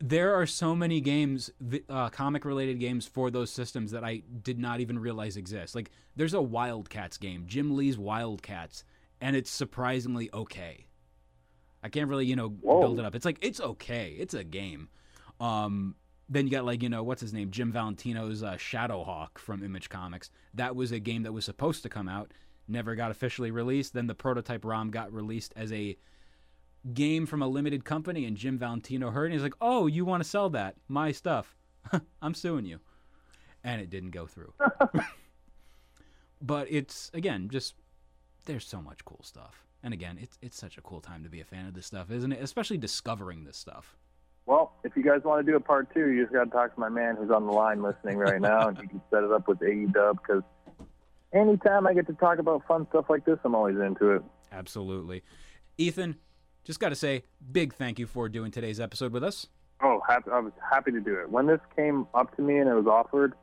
[0.00, 1.50] There are so many games,
[1.88, 5.74] uh, comic related games for those systems that I did not even realize exist.
[5.74, 8.84] Like there's a Wildcats game, Jim Lee's Wildcats,
[9.20, 10.86] and it's surprisingly okay.
[11.82, 12.80] I can't really, you know, Whoa.
[12.80, 13.14] build it up.
[13.14, 14.14] It's like it's okay.
[14.18, 14.88] It's a game.
[15.40, 15.94] Um,
[16.28, 19.88] then you got like you know what's his name, Jim Valentino's uh, Shadowhawk from Image
[19.88, 20.30] Comics.
[20.54, 22.32] That was a game that was supposed to come out,
[22.66, 23.92] never got officially released.
[23.92, 25.96] Then the prototype ROM got released as a
[26.92, 30.22] game from a limited company, and Jim Valentino heard, and he's like, "Oh, you want
[30.22, 30.76] to sell that?
[30.88, 31.56] My stuff?
[32.22, 32.80] I'm suing you."
[33.62, 34.52] And it didn't go through.
[36.40, 37.74] but it's again just
[38.46, 39.64] there's so much cool stuff.
[39.82, 42.10] And again, it's it's such a cool time to be a fan of this stuff,
[42.10, 42.42] isn't it?
[42.42, 43.96] Especially discovering this stuff.
[44.46, 46.74] Well, if you guys want to do a part two, you just got to talk
[46.74, 49.32] to my man who's on the line listening right now, and he can set it
[49.32, 50.12] up with AEW.
[50.12, 50.42] Because
[51.32, 54.22] anytime I get to talk about fun stuff like this, I'm always into it.
[54.52, 55.22] Absolutely.
[55.78, 56.16] Ethan,
[56.62, 59.46] just got to say, big thank you for doing today's episode with us.
[59.82, 61.30] Oh, happy, I was happy to do it.
[61.30, 63.34] When this came up to me and it was offered,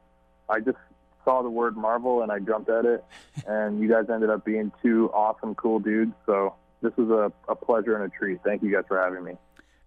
[0.50, 0.78] I just
[1.26, 3.04] saw the word Marvel and I jumped at it.
[3.48, 6.14] and you guys ended up being two awesome, cool dudes.
[6.26, 8.40] So this was a, a pleasure and a treat.
[8.44, 9.34] Thank you guys for having me.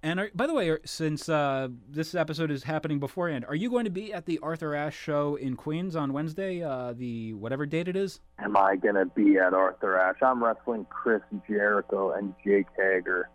[0.05, 3.87] And are, by the way, since uh, this episode is happening beforehand, are you going
[3.87, 7.89] to be at the Arthur Ashe show in Queens on Wednesday, uh, the whatever date
[7.89, 8.21] it is?
[8.39, 10.23] Am I going to be at Arthur Ashe?
[10.23, 13.31] I'm wrestling Chris Jericho and Jake Hager.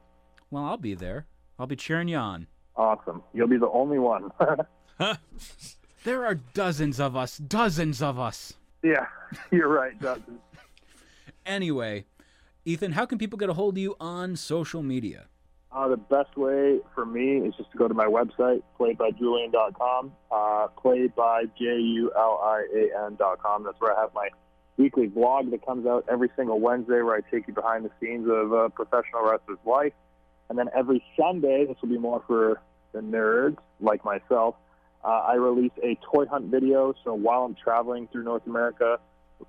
[0.51, 1.25] Well, I'll be there.
[1.57, 2.45] I'll be cheering you on.
[2.75, 3.23] Awesome.
[3.33, 4.29] You'll be the only one.
[6.05, 8.53] There are dozens of us, dozens of us.
[8.83, 9.07] yeah,
[9.51, 10.39] you're right, dozens.
[11.45, 12.05] Anyway,
[12.63, 15.25] Ethan, how can people get a hold of you on social media?
[15.71, 20.67] Uh, the best way for me is just to go to my website, playedbyjulian.com, uh,
[20.81, 23.13] played by J-U-L-I-A-N.com.
[23.63, 24.29] That's where I have my
[24.77, 28.27] weekly vlog that comes out every single Wednesday where I take you behind the scenes
[28.27, 29.93] of a professional wrestler's life.
[30.49, 32.59] And then every Sunday, this will be more for
[32.91, 34.55] the nerds like myself,
[35.03, 36.93] uh, I release a toy hunt video.
[37.03, 38.99] So while I'm traveling through North America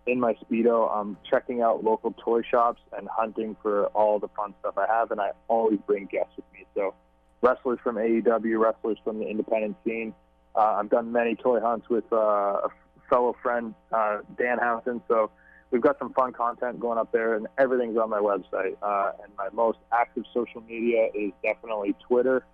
[0.06, 4.54] in my Speedo, I'm checking out local toy shops and hunting for all the fun
[4.60, 5.10] stuff I have.
[5.10, 6.66] And I always bring guests with me.
[6.74, 6.94] So
[7.42, 10.14] wrestlers from AEW, wrestlers from the independent scene.
[10.54, 12.68] Uh, I've done many toy hunts with uh, a
[13.08, 15.00] fellow friend, uh, Danhausen.
[15.08, 15.30] So
[15.70, 18.76] we've got some fun content going up there, and everything's on my website.
[18.82, 22.44] Uh, and my most active social media is definitely Twitter.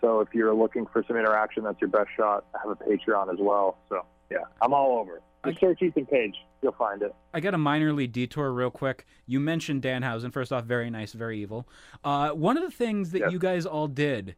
[0.00, 2.44] So if you're looking for some interaction, that's your best shot.
[2.54, 3.76] I have a Patreon as well.
[3.88, 5.20] So yeah, I'm all over.
[5.50, 7.14] Just search Ethan Page, you'll find it.
[7.34, 9.06] I got a minor minorly detour real quick.
[9.26, 10.32] You mentioned Danhausen.
[10.32, 11.68] First off, very nice, very evil.
[12.04, 14.36] Uh, one of the things that you guys all did,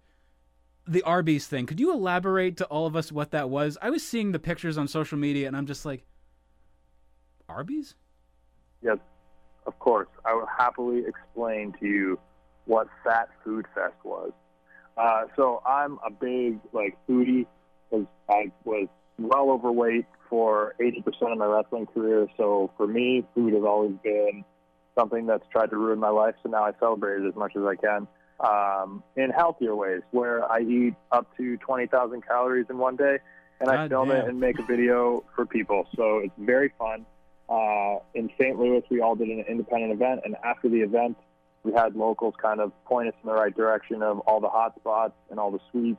[0.86, 1.66] the Arby's thing.
[1.66, 3.78] Could you elaborate to all of us what that was?
[3.80, 6.04] I was seeing the pictures on social media, and I'm just like,
[7.48, 7.94] Arby's?
[8.82, 8.98] Yes,
[9.66, 10.08] of course.
[10.24, 12.18] I will happily explain to you
[12.64, 14.32] what Fat Food Fest was.
[14.96, 17.46] Uh, so I'm a big like foodie
[17.90, 18.88] because I was
[19.18, 22.28] well overweight for 80% of my wrestling career.
[22.37, 24.45] So for me, food has always been
[24.97, 26.37] something that's tried to ruin my life.
[26.43, 28.07] So now I celebrate it as much as I can
[28.41, 33.18] um, in healthier ways, where I eat up to 20,000 calories in one day,
[33.61, 34.16] and I God film damn.
[34.18, 35.87] it and make a video for people.
[35.97, 37.05] So it's very fun.
[37.49, 38.59] Uh, in St.
[38.59, 41.16] Louis, we all did an independent event, and after the event,
[41.64, 44.74] we had locals kind of point us in the right direction of all the hot
[44.76, 45.99] spots and all the sweets,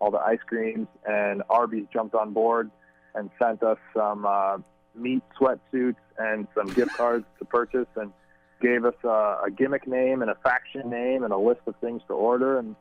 [0.00, 2.70] all the ice creams, and Arby's jumped on board
[3.16, 4.58] and sent us some uh,
[4.94, 8.12] meat sweatsuits and some gift cards to purchase, and
[8.60, 9.08] gave us a,
[9.46, 12.76] a gimmick name and a faction name and a list of things to order, and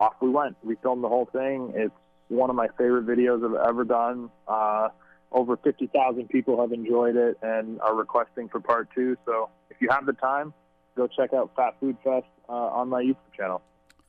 [0.00, 0.56] off we went.
[0.62, 1.72] We filmed the whole thing.
[1.74, 1.94] It's
[2.28, 4.30] one of my favorite videos I've ever done.
[4.48, 4.88] Uh,
[5.32, 9.16] over 50,000 people have enjoyed it and are requesting for part two.
[9.26, 10.54] So if you have the time,
[10.96, 13.60] go check out Fat Food Fest uh, on my YouTube channel.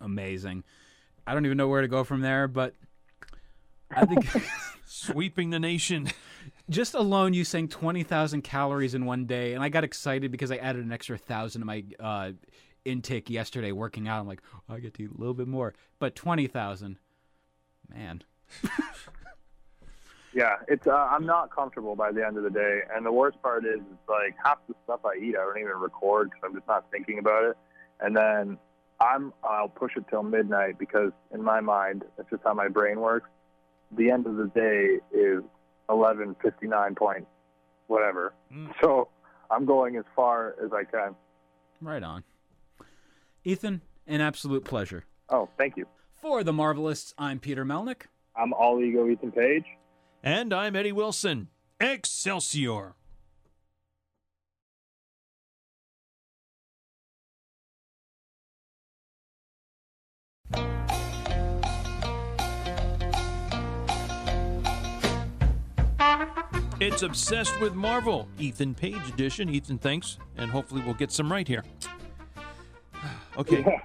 [0.01, 0.63] Amazing.
[1.25, 2.75] I don't even know where to go from there, but
[3.91, 4.25] I think
[4.85, 6.07] Sweeping the nation.
[6.69, 10.57] just alone you saying 20,000 calories in one day, and I got excited because I
[10.57, 12.31] added an extra thousand to my uh,
[12.85, 14.19] intake yesterday working out.
[14.19, 16.97] I'm like, oh, I get to eat a little bit more, but 20,000,
[17.93, 18.23] man.
[20.35, 20.85] Yeah, it's.
[20.85, 23.79] Uh, I'm not comfortable by the end of the day, and the worst part is,
[23.79, 26.91] it's like half the stuff I eat, I don't even record because I'm just not
[26.91, 27.57] thinking about it.
[28.01, 28.57] And then
[28.99, 29.31] I'm.
[29.45, 33.29] I'll push it till midnight because in my mind, that's just how my brain works.
[33.97, 35.41] The end of the day is
[35.89, 37.27] 11:59 point,
[37.87, 38.33] whatever.
[38.51, 38.67] Hmm.
[38.81, 39.09] So
[39.49, 41.15] I'm going as far as I can.
[41.81, 42.23] Right on.
[43.43, 45.05] Ethan, an absolute pleasure.
[45.29, 45.85] Oh, thank you.
[46.15, 48.03] For the Marvelists, I'm Peter Melnick.
[48.35, 49.65] I'm all ego Ethan Page.
[50.23, 51.49] And I'm Eddie Wilson.
[51.79, 52.95] Excelsior.
[66.79, 69.49] It's Obsessed with Marvel, Ethan Page edition.
[69.49, 71.63] Ethan, thanks, and hopefully we'll get some right here.
[73.37, 73.65] Okay.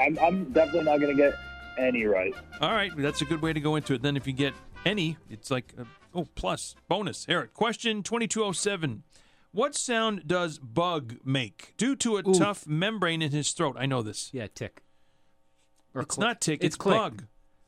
[0.00, 1.34] I'm, I'm definitely not going to get
[1.78, 2.34] any right.
[2.62, 4.00] All right, that's a good way to go into it.
[4.00, 4.54] Then, if you get
[4.86, 7.26] any, it's like, uh, oh, plus, bonus.
[7.26, 9.02] Here, question 2207.
[9.52, 12.32] What sound does Bug make due to a Ooh.
[12.34, 13.76] tough membrane in his throat?
[13.78, 14.30] I know this.
[14.32, 14.82] Yeah, tick.
[15.94, 16.26] Or It's click.
[16.26, 16.96] not tick, It's it's, click.
[16.96, 17.24] bug.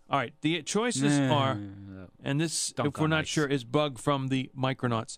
[0.08, 1.97] All right, the choices are, Nah.
[2.28, 3.28] And this, Dunk if we're not ice.
[3.28, 5.16] sure, is bug from the Micronauts.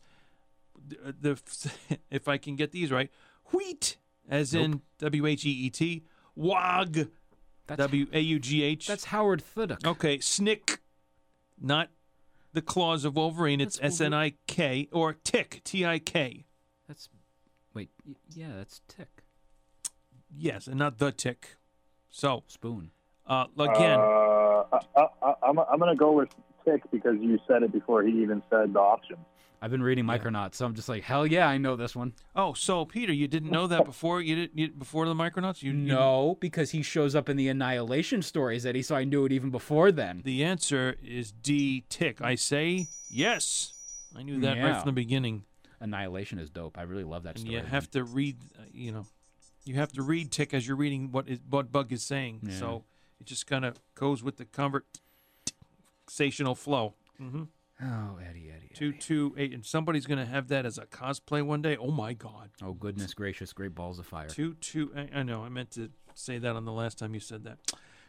[0.87, 3.11] The, the if I can get these right,
[3.53, 3.97] wheat,
[4.29, 6.05] as in W H E E T,
[6.37, 7.09] wog,
[7.67, 8.87] W A U G H.
[8.87, 9.85] that's Howard the Duck.
[9.85, 10.79] Okay, snick,
[11.61, 11.89] not
[12.53, 13.61] the claws of Wolverine.
[13.61, 16.45] It's That's S N I K or tick, T I K.
[16.87, 17.09] That's
[17.75, 19.25] wait, y- yeah, that's tick.
[20.33, 21.57] Yes, and not the tick.
[22.09, 22.93] So Spoon.
[23.27, 24.63] uh, again, Uh,
[24.97, 26.29] I, I, I'm, I'm going to go with
[26.71, 29.17] tick because you said it before he even said the option.
[29.63, 32.15] I've been reading Micronauts, so I'm just like, hell yeah, I know this one.
[32.35, 35.63] oh, so Peter, you didn't know that before you did you, before the Micronauts.
[35.63, 38.81] You, you- No, because he shows up in the Annihilation stories, Eddie.
[38.83, 40.23] So I knew it even before then.
[40.25, 41.85] the answer is D.
[41.91, 42.23] Tick.
[42.23, 43.75] I say yes.
[44.17, 45.45] I knew that right from the beginning.
[45.79, 46.79] Annihilation is dope.
[46.79, 47.55] I really love that And story.
[47.57, 49.07] you have to read, uh, you know,
[49.65, 52.41] you have to read Tick as you're reading what is what Bug is saying.
[52.45, 52.55] Yeah.
[52.59, 52.85] So
[53.21, 54.47] it just kind of goes with the
[56.11, 56.95] conversational flow.
[57.19, 57.45] hmm
[57.83, 58.71] Oh, Eddie, Eddie.
[58.75, 61.79] Two two eight, and somebody's gonna have that as a cosplay one day.
[61.79, 62.51] Oh my God.
[62.63, 63.55] Oh goodness gracious!
[63.55, 64.29] Great balls of fire.
[64.29, 64.93] Two two.
[64.95, 65.45] I, I know.
[65.45, 67.57] I meant to say that on the last time you said that.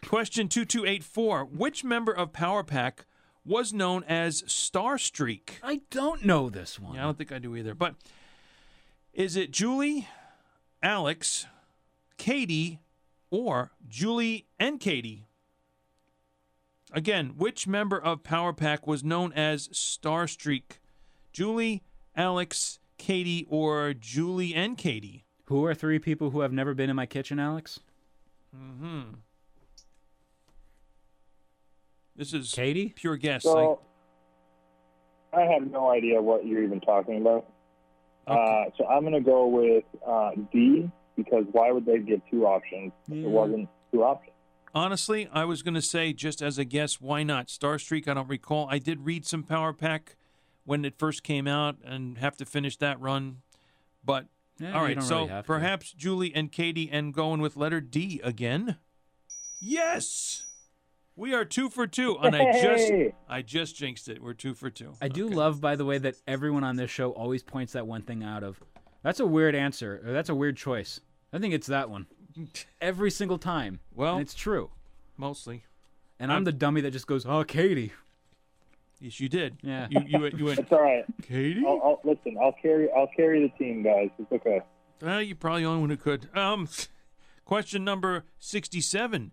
[0.05, 1.45] Question two two eight four.
[1.45, 3.05] Which member of Power Pack
[3.45, 5.51] was known as Starstreak?
[5.63, 6.95] I don't know this one.
[6.95, 7.73] Yeah, I don't think I do either.
[7.73, 7.95] But
[9.13, 10.09] is it Julie,
[10.83, 11.45] Alex,
[12.17, 12.81] Katie,
[13.29, 15.27] or Julie and Katie?
[16.93, 20.79] Again, which member of Power Pack was known as Starstreak?
[21.31, 21.83] Julie,
[22.15, 25.23] Alex, Katie, or Julie and Katie?
[25.45, 27.79] Who are three people who have never been in my kitchen, Alex?
[28.55, 29.15] Mm-hmm.
[32.15, 32.89] This is Katie?
[32.95, 33.43] pure guess.
[33.43, 33.79] So,
[35.33, 37.47] I have no idea what you're even talking about.
[38.27, 38.67] Okay.
[38.67, 42.45] Uh, so I'm going to go with uh, D because why would they give two
[42.45, 42.91] options?
[43.07, 43.23] if Yeah.
[43.23, 44.35] It wasn't two options.
[44.73, 47.47] Honestly, I was going to say, just as a guess, why not?
[47.47, 48.67] Starstreak, I don't recall.
[48.69, 50.15] I did read some Power Pack
[50.63, 53.37] when it first came out and have to finish that run.
[54.03, 54.27] But,
[54.59, 55.47] Yeah, all you right, don't so really have to.
[55.47, 58.77] perhaps Julie and Katie and going with letter D again.
[59.59, 60.45] Yes!
[61.15, 62.17] We are two for two.
[62.21, 62.91] And I just
[63.27, 64.23] I just jinxed it.
[64.23, 64.93] We're two for two.
[65.01, 65.35] I do Okay.
[65.35, 68.43] love, by the way, that everyone on this show always points that one thing out
[68.43, 68.59] of.
[69.03, 70.01] That's a weird answer.
[70.05, 71.01] Or that's a weird choice.
[71.33, 72.07] I think it's that one.
[72.79, 73.79] Every single time.
[73.93, 74.71] Well- and it's true.
[75.17, 75.63] mostly.
[76.19, 77.91] And I'm, I'm- the dummy that just goes, "Oh, Katie."
[78.99, 79.57] Yes, you did.
[79.63, 79.87] Yeah.
[79.89, 81.03] You you, went- you went It's all right.
[81.23, 81.63] Katie?
[81.65, 82.87] I'll, I'll, listen, I'll carry.
[82.95, 84.09] I'll carry the team, guys.
[84.19, 84.61] It's okay.
[85.01, 86.29] Well, you're probably the only one who could.
[86.37, 86.69] Um,
[87.45, 89.31] question number 67.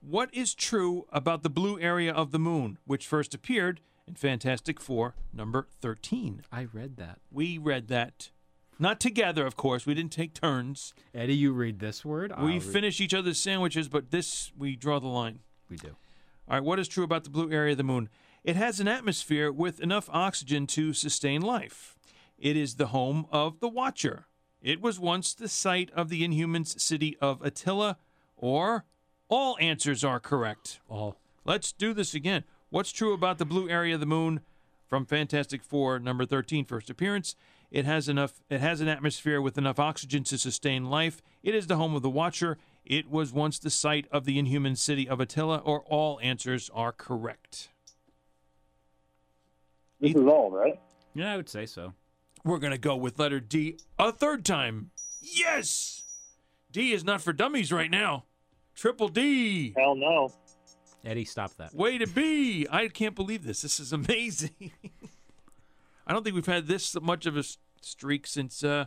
[0.00, 4.80] What is true about the blue area of the moon, which first appeared in Fantastic
[4.80, 6.42] Four number 13?
[6.50, 7.20] I read that.
[7.30, 8.30] We read that.
[8.78, 9.86] Not together, of course.
[9.86, 10.92] We didn't take turns.
[11.14, 12.32] Eddie, you read this word.
[12.32, 15.40] I'll we read- finish each other's sandwiches, but this, we draw the line.
[15.70, 15.96] We do.
[16.48, 18.08] All right, what is true about the blue area of the moon?
[18.44, 21.96] It has an atmosphere with enough oxygen to sustain life.
[22.38, 24.26] It is the home of the Watcher.
[24.62, 27.96] It was once the site of the Inhumans city of Attila,
[28.36, 28.84] or
[29.28, 30.80] all answers are correct.
[30.88, 31.16] All.
[31.44, 32.44] Let's do this again.
[32.70, 34.40] What's true about the blue area of the moon
[34.86, 37.34] from Fantastic Four number 13 first appearance?
[37.70, 41.22] It has enough it has an atmosphere with enough oxygen to sustain life.
[41.42, 42.58] It is the home of the Watcher.
[42.84, 46.92] It was once the site of the inhuman city of Attila or all answers are
[46.92, 47.68] correct.
[50.00, 50.78] This is all right.
[51.14, 51.94] Yeah, I would say so.
[52.44, 54.90] We're going to go with letter D a third time.
[55.20, 56.04] Yes.
[56.70, 58.24] D is not for dummies right now.
[58.74, 59.74] Triple D.
[59.76, 60.32] Hell no.
[61.04, 61.74] Eddie, stop that.
[61.74, 62.66] Way to be!
[62.70, 63.62] I can't believe this.
[63.62, 64.72] This is amazing.
[66.06, 67.42] I don't think we've had this much of a
[67.80, 68.86] streak since uh,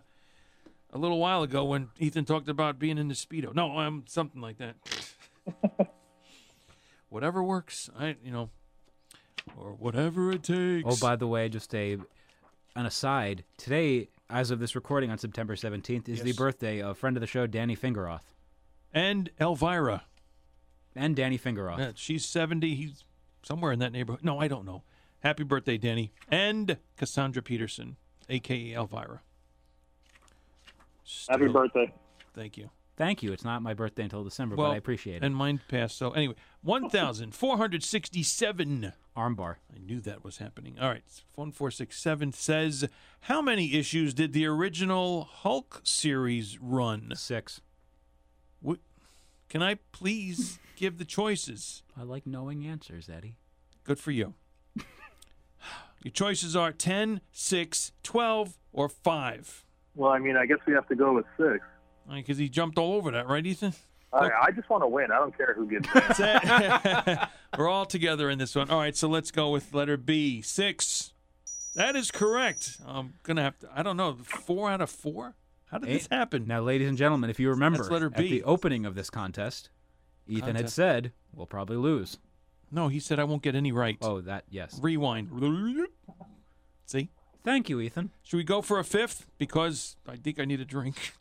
[0.91, 3.53] a little while ago when Ethan talked about being in the speedo.
[3.53, 4.75] No, um, something like that.
[7.09, 7.89] whatever works.
[7.97, 8.49] I, you know,
[9.57, 10.85] or whatever it takes.
[10.85, 11.97] Oh, by the way, just a
[12.75, 13.43] an aside.
[13.57, 17.27] Today, as of this recording on September 17th, is the birthday of friend of the
[17.27, 18.33] show Danny Fingeroth
[18.93, 20.03] and Elvira.
[20.95, 21.79] and Danny Fingeroth.
[21.79, 22.75] Yeah, she's seventy.
[22.75, 23.03] He's
[23.43, 24.23] somewhere in that neighborhood.
[24.23, 24.83] No, I don't know.
[25.21, 27.97] Happy birthday, Danny, and Cassandra Peterson,
[28.29, 29.21] aka Elvira.
[31.27, 31.91] Happy birthday.
[32.33, 32.69] Thank you.
[32.95, 33.31] Thank you.
[33.31, 35.23] It's not my birthday until December, Well, but I appreciate it.
[35.25, 35.97] And mine passed.
[35.97, 38.93] So anyway, one thousand four hundred sixty-seven.
[39.17, 39.55] Armbar.
[39.75, 40.77] I knew that was happening.
[40.79, 41.03] All right,
[41.35, 42.87] one four six seven says,
[43.21, 47.11] how many issues did the original Hulk series run?
[47.15, 47.59] Six.
[48.61, 48.79] What,
[49.49, 51.83] can I please give the choices?
[51.97, 53.35] I like knowing answers, Eddie.
[53.83, 54.35] Good for you.
[56.03, 59.65] Your choices are 10, 6, 12, or 5.
[59.95, 61.59] Well, I mean, I guess we have to go with six.
[62.09, 63.73] Because he jumped all over that, right, Ethan?
[64.11, 65.11] I, I just want to win.
[65.11, 65.87] I don't care who gets
[66.19, 67.19] it.
[67.57, 68.69] We're all together in this one.
[68.69, 70.41] All right, so let's go with letter B.
[70.41, 71.13] Six.
[71.75, 72.77] That is correct.
[72.87, 73.69] I'm gonna have to.
[73.75, 74.17] I don't know.
[74.23, 75.35] Four out of four.
[75.65, 76.47] How did this happen?
[76.47, 78.29] Now, ladies and gentlemen, if you remember, That's letter at B.
[78.29, 79.69] the opening of this contest,
[80.27, 82.17] Ethan had said, we'll probably lose.
[82.71, 83.97] No, he said I won't get any right.
[84.01, 84.79] Oh, that, yes.
[84.81, 85.29] Rewind.
[86.85, 87.09] See?
[87.43, 88.11] Thank you, Ethan.
[88.23, 89.25] Should we go for a fifth?
[89.37, 91.13] Because I think I need a drink.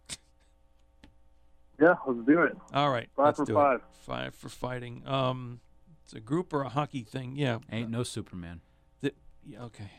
[1.80, 2.56] yeah, let's do it.
[2.74, 3.08] All right.
[3.16, 3.78] 5 let's for do five.
[3.78, 3.84] It.
[4.04, 5.02] Five for fighting.
[5.06, 5.60] Um,
[6.04, 7.36] it's a group or a hockey thing.
[7.36, 7.58] Yeah.
[7.70, 8.60] Ain't no Superman.
[9.00, 9.90] The- yeah, okay.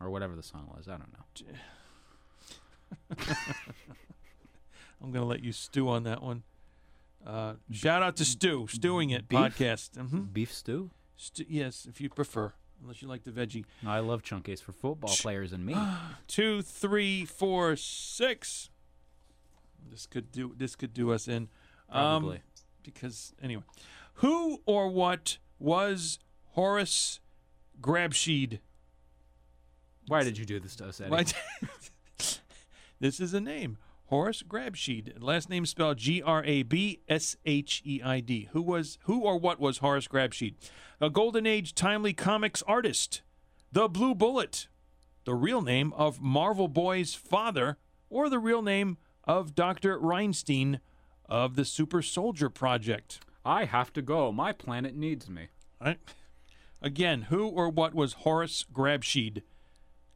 [0.00, 0.88] Or whatever the song was.
[0.88, 1.24] I don't know.
[5.02, 6.42] I'm going to let you stew on that one.
[7.26, 9.38] Uh, shout out to Stu, Stewing It Beef?
[9.38, 9.96] podcast.
[9.96, 10.90] hmm Beef stew?
[11.48, 12.52] Yes, if you prefer,
[12.82, 13.64] unless you like the veggie.
[13.86, 15.76] I love chunkies for football players and me.
[16.26, 18.70] Two, three, four, six.
[19.90, 20.52] This could do.
[20.56, 21.48] This could do us in.
[21.88, 22.40] Um, Probably.
[22.82, 23.62] because anyway,
[24.14, 26.18] who or what was
[26.50, 27.20] Horace
[27.80, 28.58] Grabscheid?
[30.08, 31.10] Why did you do this to us, Eddie?
[31.10, 31.34] What?
[33.00, 33.78] this is a name.
[34.12, 35.22] Horace Grabscheid.
[35.22, 38.46] Last name spelled G R A B S H E I D.
[38.52, 40.54] Who was who or what was Horace Grabscheid?
[41.00, 43.22] A golden age timely comics artist.
[43.72, 44.68] The Blue Bullet.
[45.24, 47.78] The real name of Marvel Boy's father,
[48.10, 49.98] or the real name of Dr.
[49.98, 50.80] Reinstein
[51.24, 53.20] of the Super Soldier Project.
[53.46, 54.30] I have to go.
[54.30, 55.48] My planet needs me.
[55.80, 55.98] Right?
[56.82, 59.40] Again, who or what was Horace Grabscheid?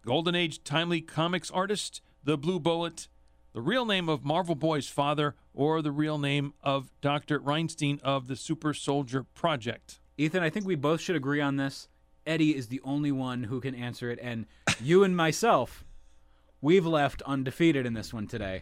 [0.05, 3.09] Golden Age timely comics artist, the Blue Bullet,
[3.57, 7.41] the real name of Marvel Boy's father, or the real name of Dr.
[7.41, 9.99] Reinstein of the Super Soldier Project?
[10.19, 11.89] Ethan, I think we both should agree on this.
[12.27, 14.45] Eddie is the only one who can answer it, and
[14.79, 15.87] you and myself,
[16.61, 18.61] we've left undefeated in this one today.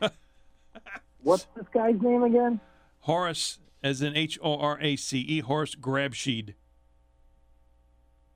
[1.24, 2.60] What's this guy's name again?
[3.00, 6.54] Horace, as in H O R A C E, Horace Grabscheid.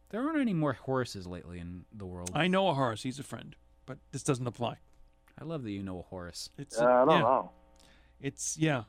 [0.09, 2.33] there aren't any more horses lately in the world.
[2.35, 3.55] I know a Horace, he's a friend,
[3.87, 4.79] but this doesn't apply.
[5.41, 6.51] I love that you know a horse.
[6.59, 7.51] It's Uh, I don't yeah, know.
[8.21, 8.85] It's yeah.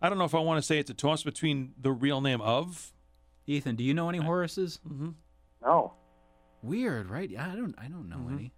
[0.00, 2.40] I don't know if I want to say it's a toss between the real name
[2.40, 2.92] of
[3.46, 4.78] Ethan, do you know any horses?
[5.64, 5.94] No.
[6.62, 7.28] Weird, right?
[7.28, 7.74] Yeah, I don't.
[7.78, 8.52] I don't know any.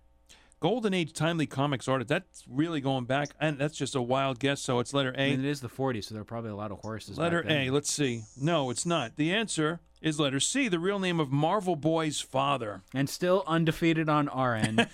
[0.60, 2.08] Golden Age timely comics artist.
[2.08, 4.60] That's really going back, and that's just a wild guess.
[4.60, 5.30] So it's letter I A.
[5.32, 7.18] mean, it is the 40s, so there are probably a lot of horses.
[7.18, 7.68] letter back then.
[7.68, 7.70] A.
[7.70, 8.22] Let's see.
[8.40, 9.16] No, it's not.
[9.16, 10.68] The answer is letter C.
[10.68, 12.82] The real name of Marvel Boy's father.
[12.94, 14.86] and still undefeated on our end.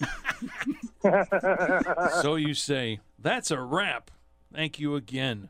[2.22, 3.00] so you say.
[3.18, 4.10] That's a wrap.
[4.54, 5.48] Thank you again.